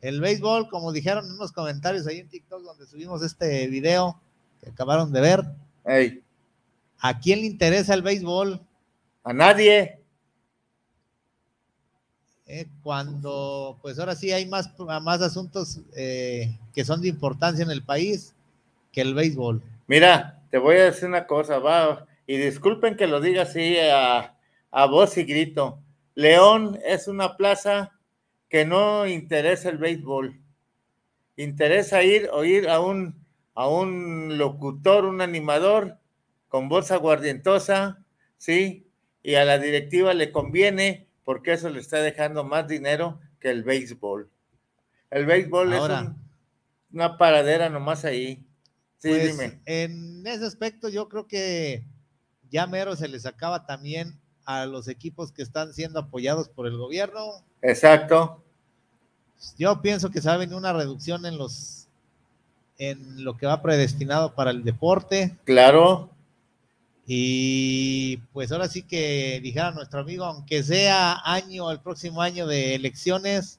El 0.00 0.20
béisbol, 0.20 0.68
como 0.68 0.92
dijeron 0.92 1.26
en 1.26 1.32
unos 1.32 1.52
comentarios 1.52 2.06
ahí 2.06 2.18
en 2.18 2.28
TikTok 2.28 2.62
donde 2.62 2.86
subimos 2.86 3.22
este 3.22 3.66
video 3.68 4.20
que 4.62 4.70
acabaron 4.70 5.12
de 5.12 5.20
ver. 5.20 5.40
¿A 7.00 7.18
quién 7.18 7.40
le 7.40 7.46
interesa 7.46 7.94
el 7.94 8.02
béisbol? 8.02 8.60
A 9.24 9.32
nadie. 9.32 9.99
Eh, 12.52 12.66
cuando, 12.82 13.78
pues 13.80 13.96
ahora 14.00 14.16
sí 14.16 14.32
hay 14.32 14.44
más, 14.44 14.76
más 15.02 15.22
asuntos 15.22 15.82
eh, 15.94 16.58
que 16.74 16.84
son 16.84 17.00
de 17.00 17.06
importancia 17.06 17.62
en 17.64 17.70
el 17.70 17.84
país 17.84 18.34
que 18.90 19.02
el 19.02 19.14
béisbol. 19.14 19.62
Mira, 19.86 20.42
te 20.50 20.58
voy 20.58 20.74
a 20.74 20.86
decir 20.86 21.08
una 21.08 21.28
cosa, 21.28 21.60
va, 21.60 22.08
y 22.26 22.38
disculpen 22.38 22.96
que 22.96 23.06
lo 23.06 23.20
diga 23.20 23.42
así 23.42 23.76
a, 23.78 24.34
voz 24.86 25.16
y 25.16 25.22
grito. 25.22 25.78
León 26.16 26.76
es 26.84 27.06
una 27.06 27.36
plaza 27.36 27.92
que 28.48 28.64
no 28.64 29.06
interesa 29.06 29.68
el 29.68 29.78
béisbol. 29.78 30.36
Interesa 31.36 32.02
ir 32.02 32.30
o 32.32 32.42
ir 32.42 32.68
a 32.68 32.80
un, 32.80 33.14
a 33.54 33.68
un 33.68 34.38
locutor, 34.38 35.04
un 35.04 35.20
animador 35.20 35.98
con 36.48 36.68
voz 36.68 36.90
aguardientosa, 36.90 38.04
¿sí? 38.38 38.88
Y 39.22 39.36
a 39.36 39.44
la 39.44 39.60
directiva 39.60 40.14
le 40.14 40.32
conviene 40.32 41.06
porque 41.24 41.52
eso 41.52 41.68
le 41.68 41.80
está 41.80 41.98
dejando 41.98 42.44
más 42.44 42.66
dinero 42.68 43.20
que 43.38 43.50
el 43.50 43.62
béisbol. 43.62 44.30
El 45.10 45.26
béisbol 45.26 45.72
es 45.72 45.82
una 46.92 47.18
paradera 47.18 47.68
nomás 47.68 48.04
ahí. 48.04 48.46
Sí, 48.98 49.08
pues, 49.08 49.36
dime. 49.36 49.60
En 49.64 50.26
ese 50.26 50.44
aspecto 50.44 50.88
yo 50.88 51.08
creo 51.08 51.26
que 51.26 51.84
ya 52.50 52.66
mero 52.66 52.96
se 52.96 53.08
les 53.08 53.26
acaba 53.26 53.66
también 53.66 54.20
a 54.44 54.66
los 54.66 54.88
equipos 54.88 55.32
que 55.32 55.42
están 55.42 55.72
siendo 55.72 56.00
apoyados 56.00 56.48
por 56.48 56.66
el 56.66 56.76
gobierno. 56.76 57.44
Exacto. 57.62 58.42
Yo 59.56 59.80
pienso 59.80 60.10
que 60.10 60.20
saben 60.20 60.52
una 60.52 60.72
reducción 60.72 61.24
en 61.24 61.38
los 61.38 61.88
en 62.78 63.24
lo 63.24 63.36
que 63.36 63.46
va 63.46 63.62
predestinado 63.62 64.34
para 64.34 64.50
el 64.50 64.64
deporte. 64.64 65.36
Claro. 65.44 66.10
Y 67.12 68.18
pues 68.32 68.52
ahora 68.52 68.68
sí 68.68 68.84
que 68.84 69.40
dijera 69.42 69.72
nuestro 69.72 69.98
amigo, 69.98 70.24
aunque 70.24 70.62
sea 70.62 71.18
año, 71.24 71.68
el 71.72 71.80
próximo 71.80 72.22
año 72.22 72.46
de 72.46 72.76
elecciones, 72.76 73.58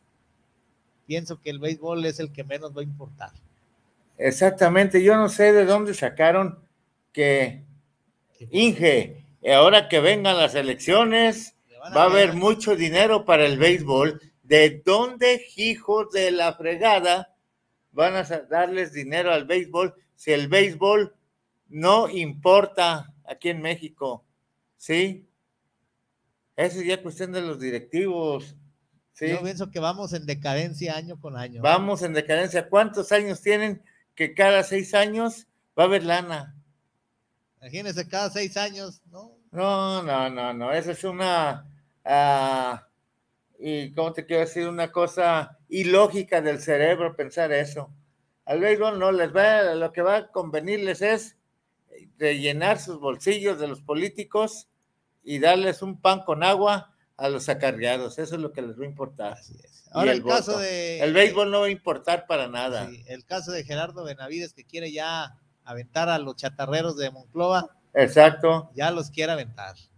pienso 1.06 1.42
que 1.42 1.50
el 1.50 1.60
béisbol 1.60 2.06
es 2.06 2.22
el 2.22 2.32
que 2.32 2.46
menos 2.46 2.72
va 2.74 2.80
a 2.80 2.86
importar. 2.86 3.32
Exactamente, 4.18 5.04
yo 5.04 5.18
no 5.18 5.28
sé 5.28 5.52
de 5.52 5.66
dónde 5.66 5.94
sacaron 5.94 6.60
que 7.12 7.66
Inge, 8.52 9.26
ahora 9.54 9.90
que 9.90 10.00
vengan 10.00 10.38
las 10.38 10.56
elecciones, 10.56 11.54
va 11.94 12.04
a 12.04 12.06
haber 12.06 12.32
mucho 12.32 12.78
dinero 12.78 13.26
para 13.26 13.46
el 13.46 13.60
béisbol. 13.60 14.22
¿De 14.44 14.82
dónde, 14.86 15.46
hijos 15.58 16.10
de 16.14 16.32
la 16.32 16.54
fregada, 16.54 17.36
van 17.92 18.16
a 18.16 18.24
darles 18.50 18.94
dinero 18.94 19.34
al 19.34 19.44
béisbol 19.44 19.94
si 20.16 20.32
el 20.32 20.48
béisbol 20.48 21.14
no 21.68 22.08
importa 22.08 23.12
aquí 23.32 23.50
en 23.50 23.62
México? 23.62 24.24
¿Sí? 24.78 25.28
Esa 26.56 26.80
es 26.80 26.86
ya 26.86 27.02
cuestión 27.02 27.32
de 27.32 27.42
los 27.42 27.60
directivos. 27.60 28.56
¿sí? 29.14 29.30
Yo 29.30 29.42
pienso 29.42 29.72
que 29.72 29.80
vamos 29.80 30.14
en 30.14 30.26
decadencia 30.26 30.96
año 30.96 31.20
con 31.20 31.38
año. 31.38 31.62
Vamos 31.62 32.02
en 32.02 32.14
decadencia. 32.14 32.70
¿Cuántos 32.70 33.12
años 33.12 33.42
tienen 33.42 33.82
que 34.16 34.34
cada 34.34 34.64
seis 34.64 34.94
años 34.94 35.48
va 35.78 35.84
a 35.84 35.86
haber 35.88 36.04
lana? 36.04 36.56
Imagínense, 37.62 38.08
cada 38.08 38.30
seis 38.30 38.58
años, 38.58 39.02
¿no? 39.12 39.38
No, 39.52 40.04
no, 40.04 40.30
no, 40.30 40.54
no. 40.54 40.72
Eso 40.72 40.92
es 40.92 41.04
una. 41.04 41.68
ah, 42.06 42.88
y 43.60 43.94
cómo 43.94 44.12
te 44.12 44.26
quiero 44.26 44.42
decir, 44.42 44.68
una 44.68 44.92
cosa 44.92 45.60
ilógica 45.70 46.42
del 46.42 46.60
cerebro 46.60 47.16
pensar 47.16 47.52
eso. 47.52 47.94
Al 48.46 48.60
béisbol 48.60 48.98
no 48.98 49.12
les 49.12 49.34
va, 49.34 49.76
lo 49.76 49.92
que 49.94 50.02
va 50.02 50.18
a 50.18 50.28
convenirles 50.32 51.04
es 51.04 51.38
de 52.18 52.40
llenar 52.40 52.80
sus 52.80 53.00
bolsillos 53.00 53.60
de 53.60 53.68
los 53.68 53.82
políticos 53.82 54.68
y 55.24 55.40
darles 55.40 55.82
un 55.82 56.00
pan 56.02 56.22
con 56.24 56.44
agua 56.44 56.94
a 57.18 57.30
los 57.30 57.48
acarreados. 57.50 58.18
Eso 58.20 58.36
es 58.36 58.42
lo 58.42 58.52
que 58.52 58.62
les 58.62 58.80
va 58.80 58.84
a 58.84 58.88
importar. 58.88 59.34
Así 59.34 59.56
es. 59.64 59.88
Ahora 59.94 60.12
el, 60.12 60.18
el 60.20 60.24
caso 60.26 60.58
de... 60.58 61.00
El 61.02 61.14
béisbol 61.14 61.52
no 61.52 61.60
va 61.62 61.66
a 61.68 61.70
importar 61.70 62.26
para 62.26 62.48
nada. 62.48 62.88
Sí, 62.88 63.04
el 63.08 63.26
caso 63.26 63.52
de 63.52 63.64
Gerardo 63.64 64.04
Benavides 64.04 64.54
que 64.54 64.64
quiere 64.66 64.92
ya 64.92 65.38
aventar 65.64 66.10
a 66.10 66.18
los 66.18 66.36
chatarreros 66.38 66.98
de 66.98 67.12
Monclova, 67.12 67.70
Exacto. 67.94 68.72
ya 68.74 68.90
los 68.92 69.12
quiere 69.12 69.34
aventar. 69.34 69.76
Exacto. 69.76 69.92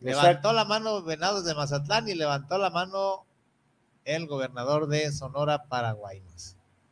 Levantó 0.00 0.52
la 0.52 0.64
mano 0.64 1.02
Venados 1.02 1.44
de 1.44 1.54
Mazatlán 1.54 2.08
y 2.08 2.14
levantó 2.14 2.56
la 2.58 2.70
mano 2.70 3.26
el 4.04 4.26
gobernador 4.26 4.86
de 4.86 5.10
Sonora, 5.12 5.64
Paraguay. 5.64 6.22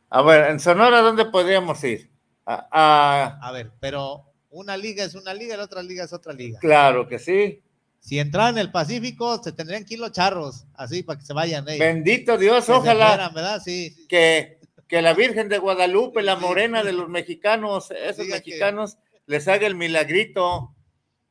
A 0.09 0.21
ver, 0.21 0.51
en 0.51 0.59
Sonora, 0.59 1.01
¿dónde 1.01 1.25
podríamos 1.25 1.83
ir? 1.83 2.11
A- 2.45 2.67
a- 2.71 3.39
A 3.47 3.51
ver, 3.51 3.71
pero 3.79 4.26
una 4.49 4.77
liga 4.77 5.03
es 5.03 5.15
una 5.15 5.33
liga 5.33 5.53
y 5.55 5.57
la 5.57 5.63
otra 5.63 5.83
liga 5.83 6.03
es 6.05 6.13
otra 6.13 6.33
liga. 6.33 6.59
claro 6.59 7.07
que 7.07 7.19
sí. 7.19 7.61
Si 7.99 8.19
entraran 8.19 8.55
en 8.55 8.59
el 8.61 8.71
Pacífico, 8.71 9.41
se 9.43 9.51
tendrían 9.51 9.83
que 9.83 9.95
ir 9.95 9.99
los 9.99 10.11
charros, 10.11 10.65
así 10.75 11.03
para 11.03 11.19
que 11.19 11.25
se 11.25 11.33
vayan. 11.33 11.65
Bendito 11.65 12.37
Dios, 12.37 12.65
Que 12.65 12.71
ojalá. 12.71 13.07
fueran, 13.09 13.33
¿verdad? 13.33 13.61
Sí. 13.63 14.05
que, 14.07 14.59
que 14.87 15.01
la 15.01 15.13
Virgen 15.13 15.49
de 15.49 15.57
Guadalupe, 15.57 16.21
la 16.21 16.35
morena 16.37 16.83
de 16.83 16.93
los 16.93 17.09
mexicanos, 17.09 17.91
esos 17.91 18.23
Diga 18.25 18.39
que- 18.39 18.51
mexicanos, 18.51 18.97
les 19.25 19.47
haga 19.49 19.67
el 19.67 19.75
milagrito, 19.75 20.73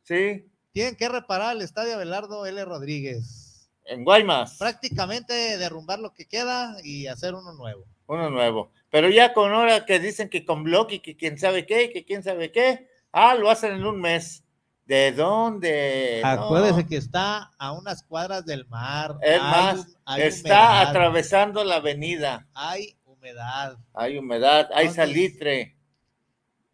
¿sí? 0.03 0.51
Tienen 0.73 0.97
que 0.97 1.09
reparar 1.09 1.57
el 1.57 1.63
estadio 1.63 1.95
Abelardo 1.95 2.45
L. 2.45 2.63
Rodríguez. 2.67 3.71
En 3.85 4.05
Guaymas, 4.05 4.59
Prácticamente 4.59 5.33
derrumbar 5.57 6.01
lo 6.01 6.13
que 6.13 6.27
queda 6.27 6.77
y 6.83 7.07
hacer 7.07 7.35
uno 7.35 7.53
nuevo. 7.55 7.85
uno 8.09 8.29
nuevo. 8.29 8.73
Pero 8.91 9.09
ya 9.09 9.33
con 9.33 9.53
hora 9.53 9.87
que 9.87 9.99
dicen 10.01 10.29
que 10.29 10.45
con 10.45 10.65
bloque, 10.65 11.01
que 11.01 11.17
quién 11.17 11.39
sabe 11.39 11.65
qué, 11.65 11.91
que 11.93 12.05
quién 12.05 12.23
sabe 12.23 12.51
qué, 12.53 12.89
ah, 13.17 13.35
lo 13.35 13.51
hacen 13.51 13.73
en 13.75 13.87
un 13.87 14.01
mes. 14.01 14.45
¿De 14.85 15.11
dónde? 15.11 16.21
No. 16.23 16.29
Acuérdese 16.29 16.87
que 16.87 16.97
está 16.97 17.51
a 17.59 17.73
unas 17.73 18.05
cuadras 18.05 18.45
del 18.47 18.67
mar. 18.69 19.17
Es 19.21 19.41
más, 19.41 19.97
hay 20.05 20.23
está 20.23 20.49
humedad, 20.49 20.89
atravesando 20.91 21.65
la 21.65 21.77
avenida. 21.77 22.47
Hay 22.55 22.97
humedad. 23.05 23.79
Hay 23.95 24.17
humedad, 24.19 24.69
hay 24.73 24.87
Entonces- 24.87 24.95
salitre. 24.95 25.77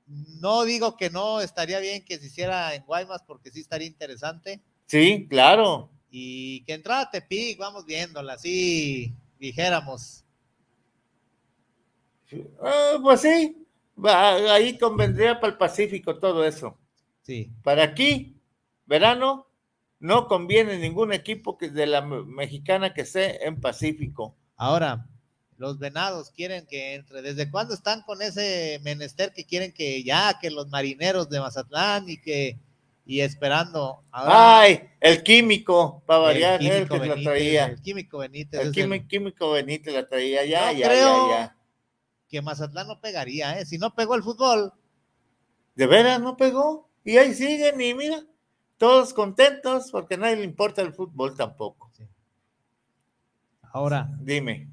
No 0.07 0.65
digo 0.65 0.97
que 0.99 1.09
no 1.09 1.41
estaría 1.41 1.79
bien 1.79 2.05
que 2.05 2.19
se 2.19 2.27
hiciera 2.27 2.75
en 2.75 2.85
Guaymas 2.85 3.23
porque 3.27 3.51
sí 3.51 3.61
estaría 3.61 3.87
interesante. 3.87 4.61
Sí, 4.87 5.27
claro. 5.31 5.91
Y 6.11 6.65
que 6.65 6.75
entrara 6.75 7.03
a 7.03 7.11
Tepic, 7.11 7.57
vamos 7.57 7.87
viéndola, 7.87 8.35
así 8.35 9.15
dijéramos. 9.39 10.23
Ah, 12.63 12.99
pues 13.03 13.21
sí, 13.23 13.62
va- 13.97 14.55
ahí 14.55 14.79
convendría 14.79 15.41
para 15.41 15.53
el 15.53 15.59
Pacífico 15.59 16.19
todo 16.19 16.45
eso. 16.45 16.79
Sí. 17.23 17.51
Para 17.63 17.83
aquí, 17.85 18.37
verano, 18.87 19.47
no 20.01 20.27
conviene 20.27 20.79
ningún 20.79 21.13
equipo 21.13 21.57
que 21.57 21.69
de 21.71 21.87
la 21.87 22.01
me- 22.03 22.25
mexicana 22.25 22.93
que 22.95 23.03
esté 23.03 23.47
en 23.47 23.61
Pacífico. 23.61 24.35
Ahora, 24.57 25.07
los 25.57 25.79
venados 25.79 26.31
quieren 26.31 26.67
que 26.67 26.95
entre. 26.95 27.23
¿Desde 27.23 27.51
cuándo 27.51 27.75
están 27.75 28.03
con 28.03 28.21
ese 28.23 28.81
menester 28.83 29.33
que 29.33 29.45
quieren 29.45 29.73
que 29.73 30.03
ya, 30.03 30.39
que 30.41 30.51
los 30.51 30.69
marineros 30.69 31.29
de 31.31 31.39
Mazatlán 31.41 32.09
y 32.09 32.17
que, 32.21 32.59
y 33.07 33.21
esperando? 33.21 34.03
Ahora, 34.11 34.61
Ay, 34.61 34.81
el 35.01 35.23
químico, 35.23 36.03
para 36.07 36.19
variar, 36.21 36.61
el 36.61 36.67
el 36.67 36.75
químico 36.89 37.01
que 37.01 37.07
la 37.09 37.23
traía. 37.23 37.67
el 37.67 37.81
químico 37.83 38.19
Benítez. 38.19 38.61
El 38.61 38.69
es 38.69 38.73
quími- 38.75 38.95
el 39.03 39.07
químico 39.07 39.53
Benítez 39.53 39.95
la 39.95 40.09
traía, 40.09 40.45
ya, 40.45 40.73
Yo 40.73 40.79
ya, 40.81 40.89
creo- 40.89 41.29
ya, 41.31 41.39
ya. 41.39 41.57
Que 42.33 42.41
Mazatlán 42.41 42.89
no 42.89 42.99
pegaría, 42.99 43.61
¿eh? 43.61 43.67
Si 43.67 43.77
no 43.77 43.95
pegó 43.95 44.15
el 44.15 44.23
fútbol, 44.23 44.73
¿De 45.75 45.87
veras 45.87 46.21
no 46.21 46.37
pegó? 46.37 46.89
Y 47.05 47.19
ahí 47.19 47.35
siguen, 47.35 47.81
y 47.81 47.95
mira, 47.95 48.23
todos 48.79 49.13
contentos 49.13 49.91
porque 49.91 50.15
a 50.15 50.19
nadie 50.19 50.37
le 50.37 50.45
importa 50.45 50.83
el 50.83 50.95
fútbol 50.95 51.37
tampoco. 51.37 51.91
ahora, 53.63 54.11
Dime. 54.21 54.69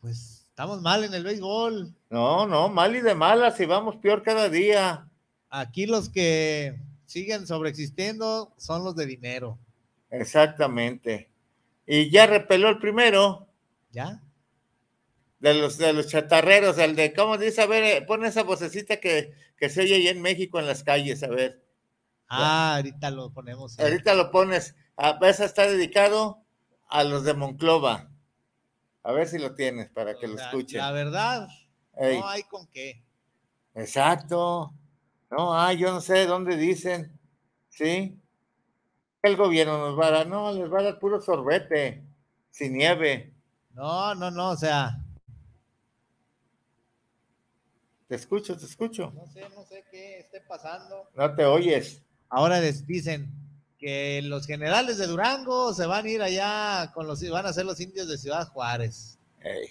pues 0.00 0.44
estamos 0.48 0.80
mal 0.80 1.04
en 1.04 1.14
el 1.14 1.24
béisbol. 1.24 1.94
No, 2.10 2.46
no, 2.46 2.68
mal 2.68 2.94
y 2.94 3.00
de 3.00 3.14
malas, 3.14 3.58
y 3.60 3.66
vamos 3.66 3.96
peor 3.96 4.22
cada 4.22 4.48
día. 4.48 5.08
Aquí 5.50 5.86
los 5.86 6.08
que 6.08 6.80
siguen 7.06 7.46
sobreexistiendo 7.46 8.52
son 8.56 8.84
los 8.84 8.94
de 8.94 9.06
dinero, 9.06 9.58
Exactamente. 10.10 11.30
Y 11.86 12.10
ya 12.10 12.26
repeló 12.26 12.68
el 12.68 12.78
primero. 12.78 13.48
¿ya? 13.90 14.22
De 15.42 15.54
los, 15.54 15.76
de 15.76 15.92
los 15.92 16.06
chatarreros, 16.06 16.78
el 16.78 16.94
de, 16.94 17.12
¿cómo 17.12 17.36
dice? 17.36 17.62
A 17.62 17.66
ver, 17.66 17.82
eh, 17.82 18.02
pon 18.02 18.24
esa 18.24 18.44
vocecita 18.44 18.98
que, 18.98 19.34
que 19.56 19.68
se 19.68 19.82
oye 19.82 19.96
allá 19.96 20.10
en 20.12 20.22
México 20.22 20.60
en 20.60 20.66
las 20.66 20.84
calles, 20.84 21.20
a 21.24 21.28
ver. 21.28 21.60
Ah, 22.28 22.76
ahorita 22.76 23.10
lo 23.10 23.32
ponemos. 23.32 23.76
Ahorita 23.80 24.14
lo 24.14 24.30
pones, 24.30 24.76
a 24.96 25.18
esa 25.22 25.44
está 25.44 25.66
dedicado 25.66 26.44
a 26.88 27.02
los 27.02 27.24
de 27.24 27.34
Monclova. 27.34 28.08
A 29.02 29.10
ver 29.10 29.26
si 29.26 29.40
lo 29.40 29.56
tienes 29.56 29.90
para 29.90 30.16
que 30.16 30.26
O 30.26 30.28
lo 30.28 30.38
escuchen. 30.38 30.78
La 30.78 30.92
verdad, 30.92 31.48
Ey, 31.96 32.20
no 32.20 32.28
hay 32.28 32.44
con 32.44 32.68
qué. 32.68 33.02
exacto. 33.74 34.72
No, 35.28 35.58
ah, 35.58 35.72
yo 35.72 35.90
no 35.90 36.00
sé 36.00 36.24
dónde 36.26 36.56
dicen. 36.56 37.18
¿Sí? 37.68 38.16
El 39.22 39.36
gobierno 39.36 39.76
nos 39.78 39.98
va 39.98 40.06
a 40.06 40.10
dar, 40.12 40.26
no, 40.28 40.52
les 40.52 40.72
va 40.72 40.78
a 40.78 40.82
dar 40.84 40.98
puro 41.00 41.20
sorbete, 41.20 42.04
sin 42.50 42.74
nieve. 42.74 43.34
No, 43.72 44.14
no, 44.14 44.30
no, 44.30 44.50
o 44.50 44.56
sea, 44.56 45.01
Te 48.12 48.16
escucho, 48.16 48.54
te 48.58 48.66
escucho. 48.66 49.10
no 49.14 49.26
sé, 49.26 49.40
no 49.56 49.64
sé 49.64 49.86
qué 49.90 50.18
esté 50.18 50.42
pasando. 50.42 51.08
No 51.14 51.34
te 51.34 51.46
oyes. 51.46 52.02
Ahora 52.28 52.60
les 52.60 52.86
dicen 52.86 53.32
que 53.78 54.20
los 54.20 54.46
generales 54.46 54.98
de 54.98 55.06
Durango 55.06 55.72
se 55.72 55.86
van 55.86 56.04
a 56.04 56.10
ir 56.10 56.20
allá 56.20 56.92
con 56.92 57.06
los, 57.06 57.26
van 57.30 57.46
a 57.46 57.54
ser 57.54 57.64
los 57.64 57.80
indios 57.80 58.08
de 58.08 58.18
Ciudad 58.18 58.46
Juárez. 58.48 59.18
Ey. 59.40 59.66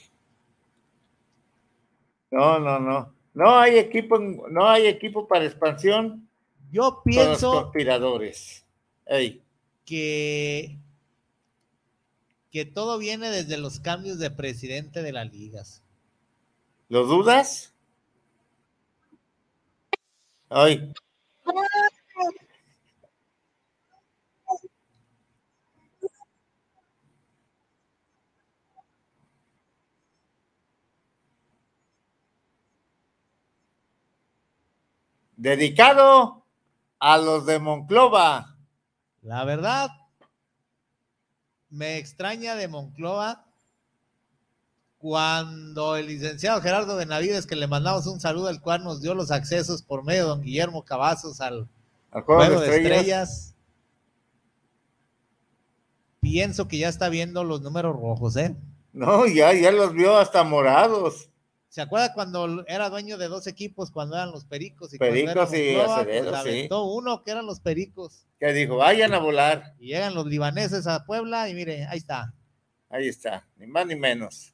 No, 2.31 2.57
no, 2.57 2.79
no. 2.79 3.13
No 3.35 3.59
hay 3.59 3.77
equipo, 3.77 4.17
no 4.17 4.67
hay 4.67 4.87
equipo 4.87 5.27
para 5.27 5.45
expansión 5.45 6.27
Yo 6.71 7.03
con 7.03 7.13
los 7.13 7.15
pienso 7.15 7.51
conspiradores. 7.51 8.65
Ey, 9.05 9.43
que, 9.85 10.79
que 12.49 12.65
todo 12.65 12.97
viene 12.97 13.29
desde 13.29 13.59
los 13.59 13.79
cambios 13.79 14.17
de 14.17 14.31
presidente 14.31 15.03
de 15.03 15.11
las 15.11 15.31
ligas. 15.31 15.83
¿Lo 16.89 17.05
dudas? 17.05 17.70
Dedicado 35.37 36.45
a 36.99 37.17
los 37.17 37.45
de 37.45 37.57
Monclova. 37.57 38.57
La 39.21 39.45
verdad, 39.45 39.89
me 41.69 41.97
extraña 41.97 42.55
de 42.55 42.67
Monclova 42.67 43.50
cuando 45.01 45.95
el 45.95 46.05
licenciado 46.07 46.61
Gerardo 46.61 46.95
Benavides, 46.95 47.47
que 47.47 47.55
le 47.55 47.65
mandamos 47.67 48.05
un 48.05 48.19
saludo, 48.19 48.47
al 48.49 48.61
cual 48.61 48.83
nos 48.83 49.01
dio 49.01 49.15
los 49.15 49.31
accesos 49.31 49.81
por 49.81 50.03
medio 50.05 50.21
de 50.23 50.29
don 50.29 50.41
Guillermo 50.43 50.85
Cavazos 50.85 51.41
al 51.41 51.67
Al 52.11 52.21
juego, 52.21 52.41
Juego 52.45 52.61
de 52.61 52.67
de 52.69 52.75
estrellas. 52.77 52.97
Estrellas. 52.99 53.55
Pienso 56.19 56.67
que 56.67 56.77
ya 56.77 56.87
está 56.87 57.09
viendo 57.09 57.43
los 57.43 57.61
números 57.61 57.95
rojos, 57.99 58.35
¿eh? 58.37 58.55
No, 58.93 59.25
ya, 59.25 59.53
ya 59.53 59.71
los 59.71 59.93
vio 59.93 60.17
hasta 60.17 60.43
morados. 60.43 61.29
¿Se 61.69 61.81
acuerda 61.81 62.13
cuando 62.13 62.63
era 62.67 62.89
dueño 62.89 63.17
de 63.17 63.27
dos 63.27 63.47
equipos, 63.47 63.89
cuando 63.89 64.15
eran 64.17 64.31
los 64.31 64.45
Pericos 64.45 64.93
y 64.93 64.97
Pericos 64.99 65.51
y 65.53 65.73
Monclova? 65.77 65.95
Acevedo, 66.01 66.29
Pues 66.31 66.43
sí. 66.43 66.49
aventó 66.49 66.83
uno 66.83 67.23
que 67.23 67.31
eran 67.31 67.45
los 67.47 67.59
Pericos. 67.61 68.27
Que 68.39 68.53
dijo, 68.53 68.77
vayan 68.77 69.13
a 69.13 69.19
volar. 69.19 69.73
Y 69.79 69.87
llegan 69.87 70.13
los 70.13 70.27
libaneses 70.27 70.85
a 70.85 71.05
Puebla 71.05 71.49
y 71.49 71.55
mire, 71.55 71.85
ahí 71.87 71.97
está. 71.97 72.33
Ahí 72.89 73.07
está, 73.07 73.47
ni 73.55 73.65
más 73.67 73.87
ni 73.87 73.95
menos. 73.95 74.53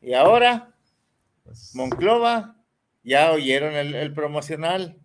Y 0.00 0.14
ahora, 0.14 0.74
Pues, 1.44 1.74
Monclova, 1.74 2.56
ya 3.02 3.32
oyeron 3.32 3.74
el, 3.74 3.94
el 3.94 4.12
promocional, 4.14 4.98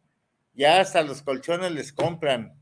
ya 0.54 0.80
hasta 0.80 1.02
los 1.02 1.22
colchones 1.22 1.72
les 1.72 1.92
compran. 1.94 2.54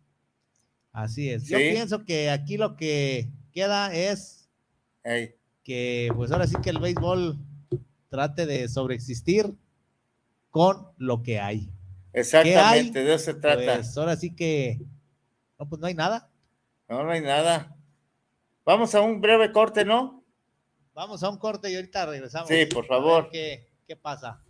así 0.92 1.30
es. 1.30 1.48
Yo 1.48 1.58
Sí. 1.58 1.70
pienso 1.72 2.06
que 2.06 2.30
aquí 2.30 2.58
lo 2.58 2.76
que 2.76 3.30
queda 3.52 3.94
es 3.94 4.50
que, 5.64 6.12
pues 6.16 6.32
ahora 6.32 6.48
sí 6.48 6.56
que 6.64 6.70
el 6.70 6.80
béisbol 6.80 7.38
trate 8.10 8.46
de 8.46 8.68
sobreexistir 8.70 9.54
con 10.50 10.88
lo 10.98 11.24
que 11.24 11.40
hay. 11.40 11.70
exactamente, 12.14 13.04
de 13.04 13.16
eso 13.16 13.26
se 13.26 13.34
trata. 13.34 13.76
Pues 13.76 13.98
ahora 13.98 14.16
sí 14.16 14.36
que, 14.36 14.80
no, 15.60 15.68
pues 15.68 15.82
no 15.82 15.88
hay 15.88 15.96
nada. 15.96 16.30
No, 16.88 17.04
no 17.04 17.12
hay 17.12 17.22
nada. 17.22 17.76
Vamos 18.66 18.94
a 18.96 19.02
un 19.02 19.20
breve 19.20 19.52
corte, 19.52 19.84
¿no? 19.84 20.23
Vamos 20.94 21.24
a 21.24 21.30
un 21.30 21.38
corte 21.38 21.72
y 21.72 21.76
ahorita 21.76 22.06
regresamos. 22.06 22.48
Sí, 22.48 22.66
por 22.68 22.86
favor. 22.86 23.30
¿Qué, 23.32 23.68
qué 23.88 23.96
pasa? 23.96 24.44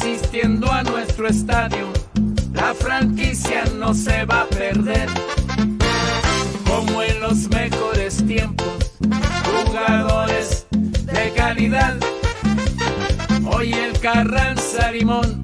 Asistiendo 0.00 0.72
a 0.72 0.82
nuestro 0.82 1.28
estadio, 1.28 1.92
la 2.54 2.72
franquicia 2.72 3.64
no 3.78 3.92
se 3.92 4.24
va 4.24 4.42
a 4.42 4.46
perder. 4.46 5.06
Como 6.66 7.02
en 7.02 7.20
los 7.20 7.50
mejores 7.50 8.26
tiempos, 8.26 8.94
jugadores 9.44 10.66
de 10.70 11.32
calidad. 11.36 11.98
Hoy 13.44 13.74
el 13.74 14.00
Carranza 14.00 14.90
Limón 14.90 15.42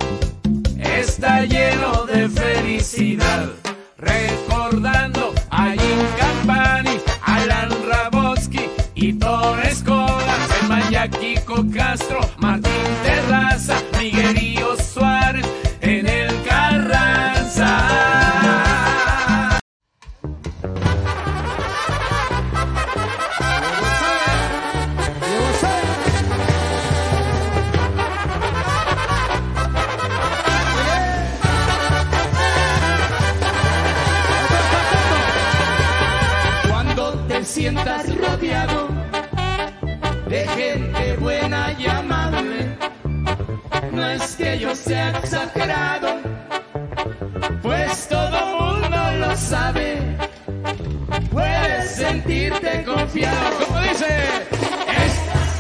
está 0.79 1.45
lleno 1.45 2.07
de 2.07 2.27
felicidad. 2.31 3.51
Recordando 3.99 5.35
a 5.51 5.73
Jim 5.73 6.01
Campani, 6.19 6.99
Alan 7.21 7.69
Rabotsky 7.91 8.71
y 8.95 9.13
Torres 9.13 9.83
Colas, 9.83 10.51
el 10.63 11.71
Castro, 11.75 12.21
pues 47.63 48.09
todo 48.09 48.47
mundo 48.59 48.97
lo 49.21 49.37
sabe. 49.37 49.99
Puedes 51.31 51.91
sentirte 51.91 52.85
confiado, 52.85 53.67
como 53.67 53.81
dice. 53.81 54.07
Estás 54.89 55.53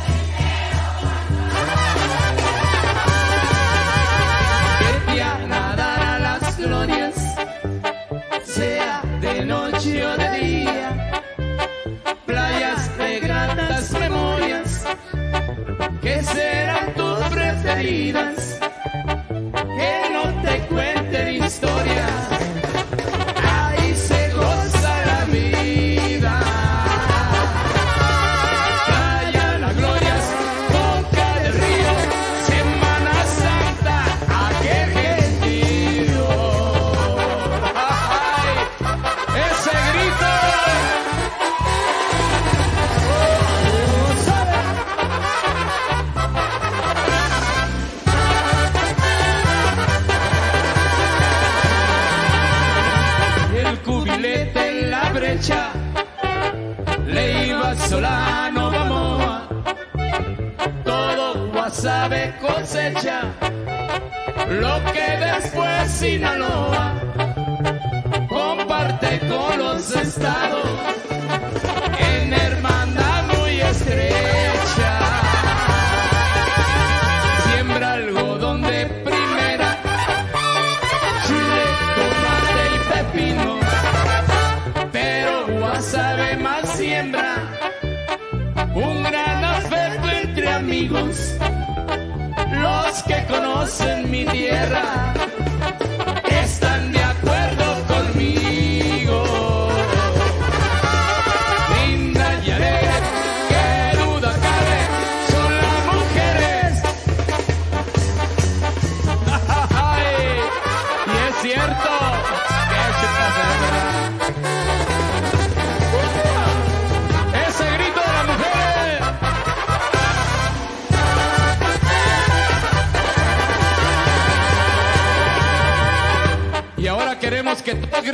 Vete 4.81 5.23
a 5.23 5.39
nadar 5.47 6.03
a 6.03 6.19
las 6.19 6.57
glorias 6.59 7.37
sea 8.45 9.03
de 9.21 9.45
noche 9.45 10.07
o 10.07 10.17
de 10.17 10.31
día, 10.39 11.23
playas 12.25 12.99
de 12.99 13.21
gratas 13.21 13.93
memorias, 13.93 14.87
que 16.01 16.23
serán 16.23 16.95
tus 16.95 17.19
preferidas, 17.35 18.59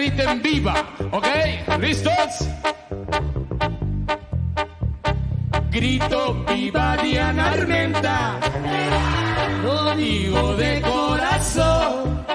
griten 0.02 0.42
viva, 0.42 0.74
¿ok? 1.12 1.26
¿Listos? 1.78 2.48
Grito 5.70 6.44
viva 6.48 6.96
Diana 6.96 7.52
Armenta, 7.52 8.40
lo 9.62 9.94
digo 9.94 10.54
de 10.56 10.82
corazón. 10.82 12.26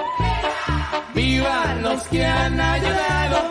Viva 1.14 1.74
los 1.82 2.08
que 2.08 2.24
han 2.24 2.58
ayudado 2.58 3.47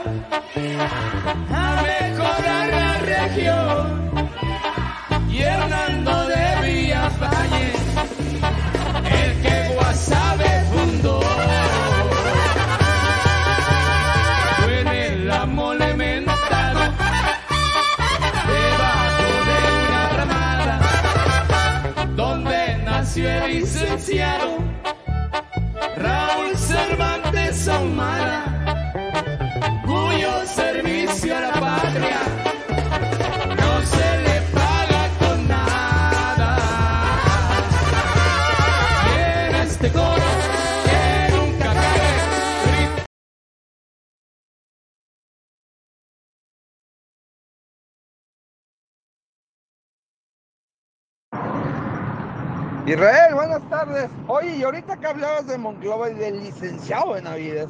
Israel, 52.87 53.33
buenas 53.33 53.69
tardes. 53.69 54.09
Oye, 54.29 54.55
y 54.55 54.63
ahorita 54.63 54.95
que 54.95 55.07
hablabas 55.07 55.45
de 55.45 55.57
Monclova 55.57 56.09
y 56.09 56.13
del 56.13 56.41
licenciado 56.41 57.11
Benavides, 57.11 57.67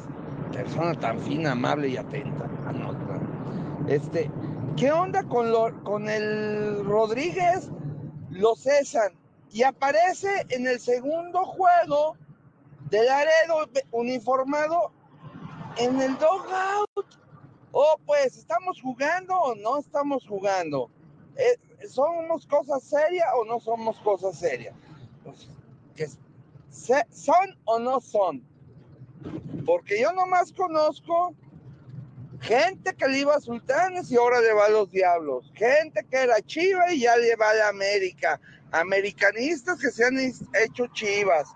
persona 0.52 0.94
tan 0.94 1.18
fina, 1.18 1.52
amable 1.52 1.88
y 1.88 1.96
atenta, 1.96 2.44
anota. 2.68 3.18
Este, 3.88 4.30
¿qué 4.76 4.92
onda 4.92 5.24
con, 5.24 5.50
lo, 5.50 5.82
con 5.82 6.08
el 6.08 6.84
Rodríguez? 6.84 7.68
Lo 8.30 8.54
cesan 8.54 9.12
y 9.50 9.64
aparece 9.64 10.46
en 10.50 10.68
el 10.68 10.78
segundo 10.78 11.44
juego 11.46 12.16
de 12.88 13.02
Laredo 13.02 13.68
uniformado 13.90 14.92
en 15.78 16.00
el 16.00 16.16
dogout. 16.18 17.06
Oh, 17.72 17.96
pues, 18.06 18.36
¿estamos 18.36 18.80
jugando 18.80 19.34
o 19.34 19.56
no 19.56 19.78
estamos 19.78 20.24
jugando? 20.28 20.90
Eh, 21.34 21.88
¿Somos 21.88 22.46
cosas 22.46 22.84
serias 22.84 23.26
o 23.36 23.44
no 23.44 23.58
somos 23.58 23.98
cosas 23.98 24.38
serias? 24.38 24.76
Pues, 25.28 25.48
que 25.94 26.08
¿Son 27.10 27.58
o 27.64 27.78
no 27.78 28.00
son? 28.00 28.42
Porque 29.66 30.00
yo 30.00 30.12
nomás 30.12 30.52
conozco 30.52 31.34
gente 32.40 32.94
que 32.94 33.08
le 33.08 33.18
iba 33.20 33.34
a 33.34 33.40
Sultanes 33.40 34.10
y 34.10 34.16
ahora 34.16 34.40
le 34.40 34.52
va 34.52 34.66
a 34.66 34.70
los 34.70 34.90
Diablos. 34.90 35.50
Gente 35.54 36.06
que 36.08 36.16
era 36.16 36.40
Chiva 36.40 36.92
y 36.92 37.00
ya 37.00 37.16
le 37.16 37.36
va 37.36 37.50
a 37.50 37.54
la 37.54 37.68
América. 37.68 38.40
Americanistas 38.70 39.80
que 39.80 39.90
se 39.90 40.04
han 40.04 40.18
hecho 40.18 40.86
Chivas. 40.92 41.48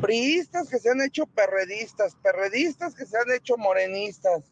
Priistas 0.00 0.68
que 0.68 0.78
se 0.78 0.90
han 0.90 1.00
hecho 1.00 1.26
perredistas. 1.26 2.14
Perredistas 2.22 2.94
que 2.94 3.06
se 3.06 3.16
han 3.16 3.30
hecho 3.32 3.56
morenistas. 3.56 4.44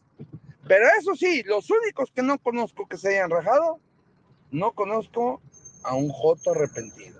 Pero 0.67 0.85
eso 0.99 1.15
sí, 1.15 1.43
los 1.43 1.69
únicos 1.69 2.11
que 2.11 2.21
no 2.21 2.37
conozco 2.39 2.87
que 2.87 2.97
se 2.97 3.09
hayan 3.09 3.29
rajado, 3.29 3.79
no 4.51 4.71
conozco 4.73 5.41
a 5.83 5.95
un 5.95 6.09
Joto 6.09 6.51
arrepentido. 6.51 7.18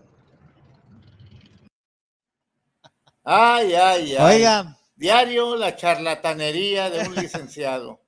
Ay, 3.32 3.76
ay, 3.76 4.16
ay. 4.16 4.38
Oiga, 4.38 4.76
Diario 4.96 5.56
la 5.56 5.76
charlatanería 5.76 6.90
de 6.90 7.08
un 7.08 7.14
licenciado. 7.14 8.02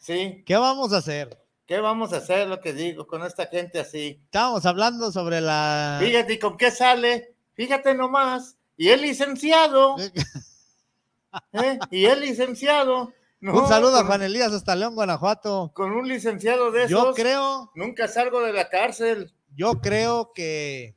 ¿Sí? 0.00 0.42
¿qué 0.46 0.56
vamos 0.56 0.94
a 0.94 0.96
hacer? 0.96 1.38
¿Qué 1.66 1.78
vamos 1.78 2.14
a 2.14 2.18
hacer, 2.18 2.48
lo 2.48 2.58
que 2.62 2.72
digo, 2.72 3.06
con 3.06 3.22
esta 3.22 3.48
gente 3.48 3.80
así? 3.80 4.18
Estábamos 4.24 4.64
hablando 4.64 5.12
sobre 5.12 5.42
la... 5.42 5.98
Fíjate, 6.00 6.32
¿y 6.32 6.38
con 6.38 6.56
qué 6.56 6.70
sale? 6.70 7.34
Fíjate 7.52 7.92
nomás. 7.94 8.56
Y 8.78 8.88
el 8.88 9.02
licenciado. 9.02 9.96
¿eh? 11.52 11.78
Y 11.90 12.06
el 12.06 12.20
licenciado. 12.20 13.12
No, 13.40 13.60
Un 13.60 13.68
saludo 13.68 13.98
a 13.98 14.04
Juan 14.06 14.22
Elías 14.22 14.52
hasta 14.52 14.74
León, 14.74 14.94
Guanajuato. 14.94 15.70
Con 15.74 15.92
un 15.92 16.08
licenciado 16.08 16.70
de 16.70 16.84
esos. 16.84 16.90
Yo 16.92 17.12
creo, 17.12 17.72
Nunca 17.74 18.08
salgo 18.08 18.40
de 18.40 18.54
la 18.54 18.70
cárcel. 18.70 19.34
yo 19.54 19.82
creo 19.82 20.32
que 20.32 20.96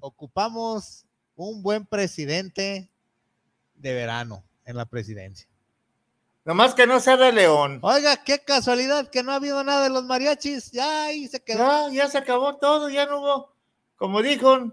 ocupamos 0.00 1.06
un 1.36 1.62
buen 1.62 1.86
presidente 1.86 2.90
de 3.74 3.94
verano 3.94 4.44
en 4.64 4.76
la 4.76 4.86
presidencia. 4.86 5.46
Nomás 6.44 6.74
que 6.74 6.86
no 6.86 7.00
sea 7.00 7.16
de 7.16 7.32
León. 7.32 7.80
Oiga, 7.82 8.22
qué 8.24 8.38
casualidad 8.38 9.08
que 9.08 9.22
no 9.22 9.32
ha 9.32 9.36
habido 9.36 9.62
nada 9.64 9.84
de 9.84 9.90
los 9.90 10.04
mariachis. 10.04 10.70
Ya 10.70 11.04
ahí 11.06 11.26
se 11.28 11.42
quedó. 11.42 11.90
Ya, 11.90 12.04
ya 12.04 12.08
se 12.08 12.18
acabó 12.18 12.56
todo, 12.56 12.88
ya 12.88 13.06
no 13.06 13.20
hubo. 13.20 13.56
Como 13.96 14.22
dijo, 14.22 14.72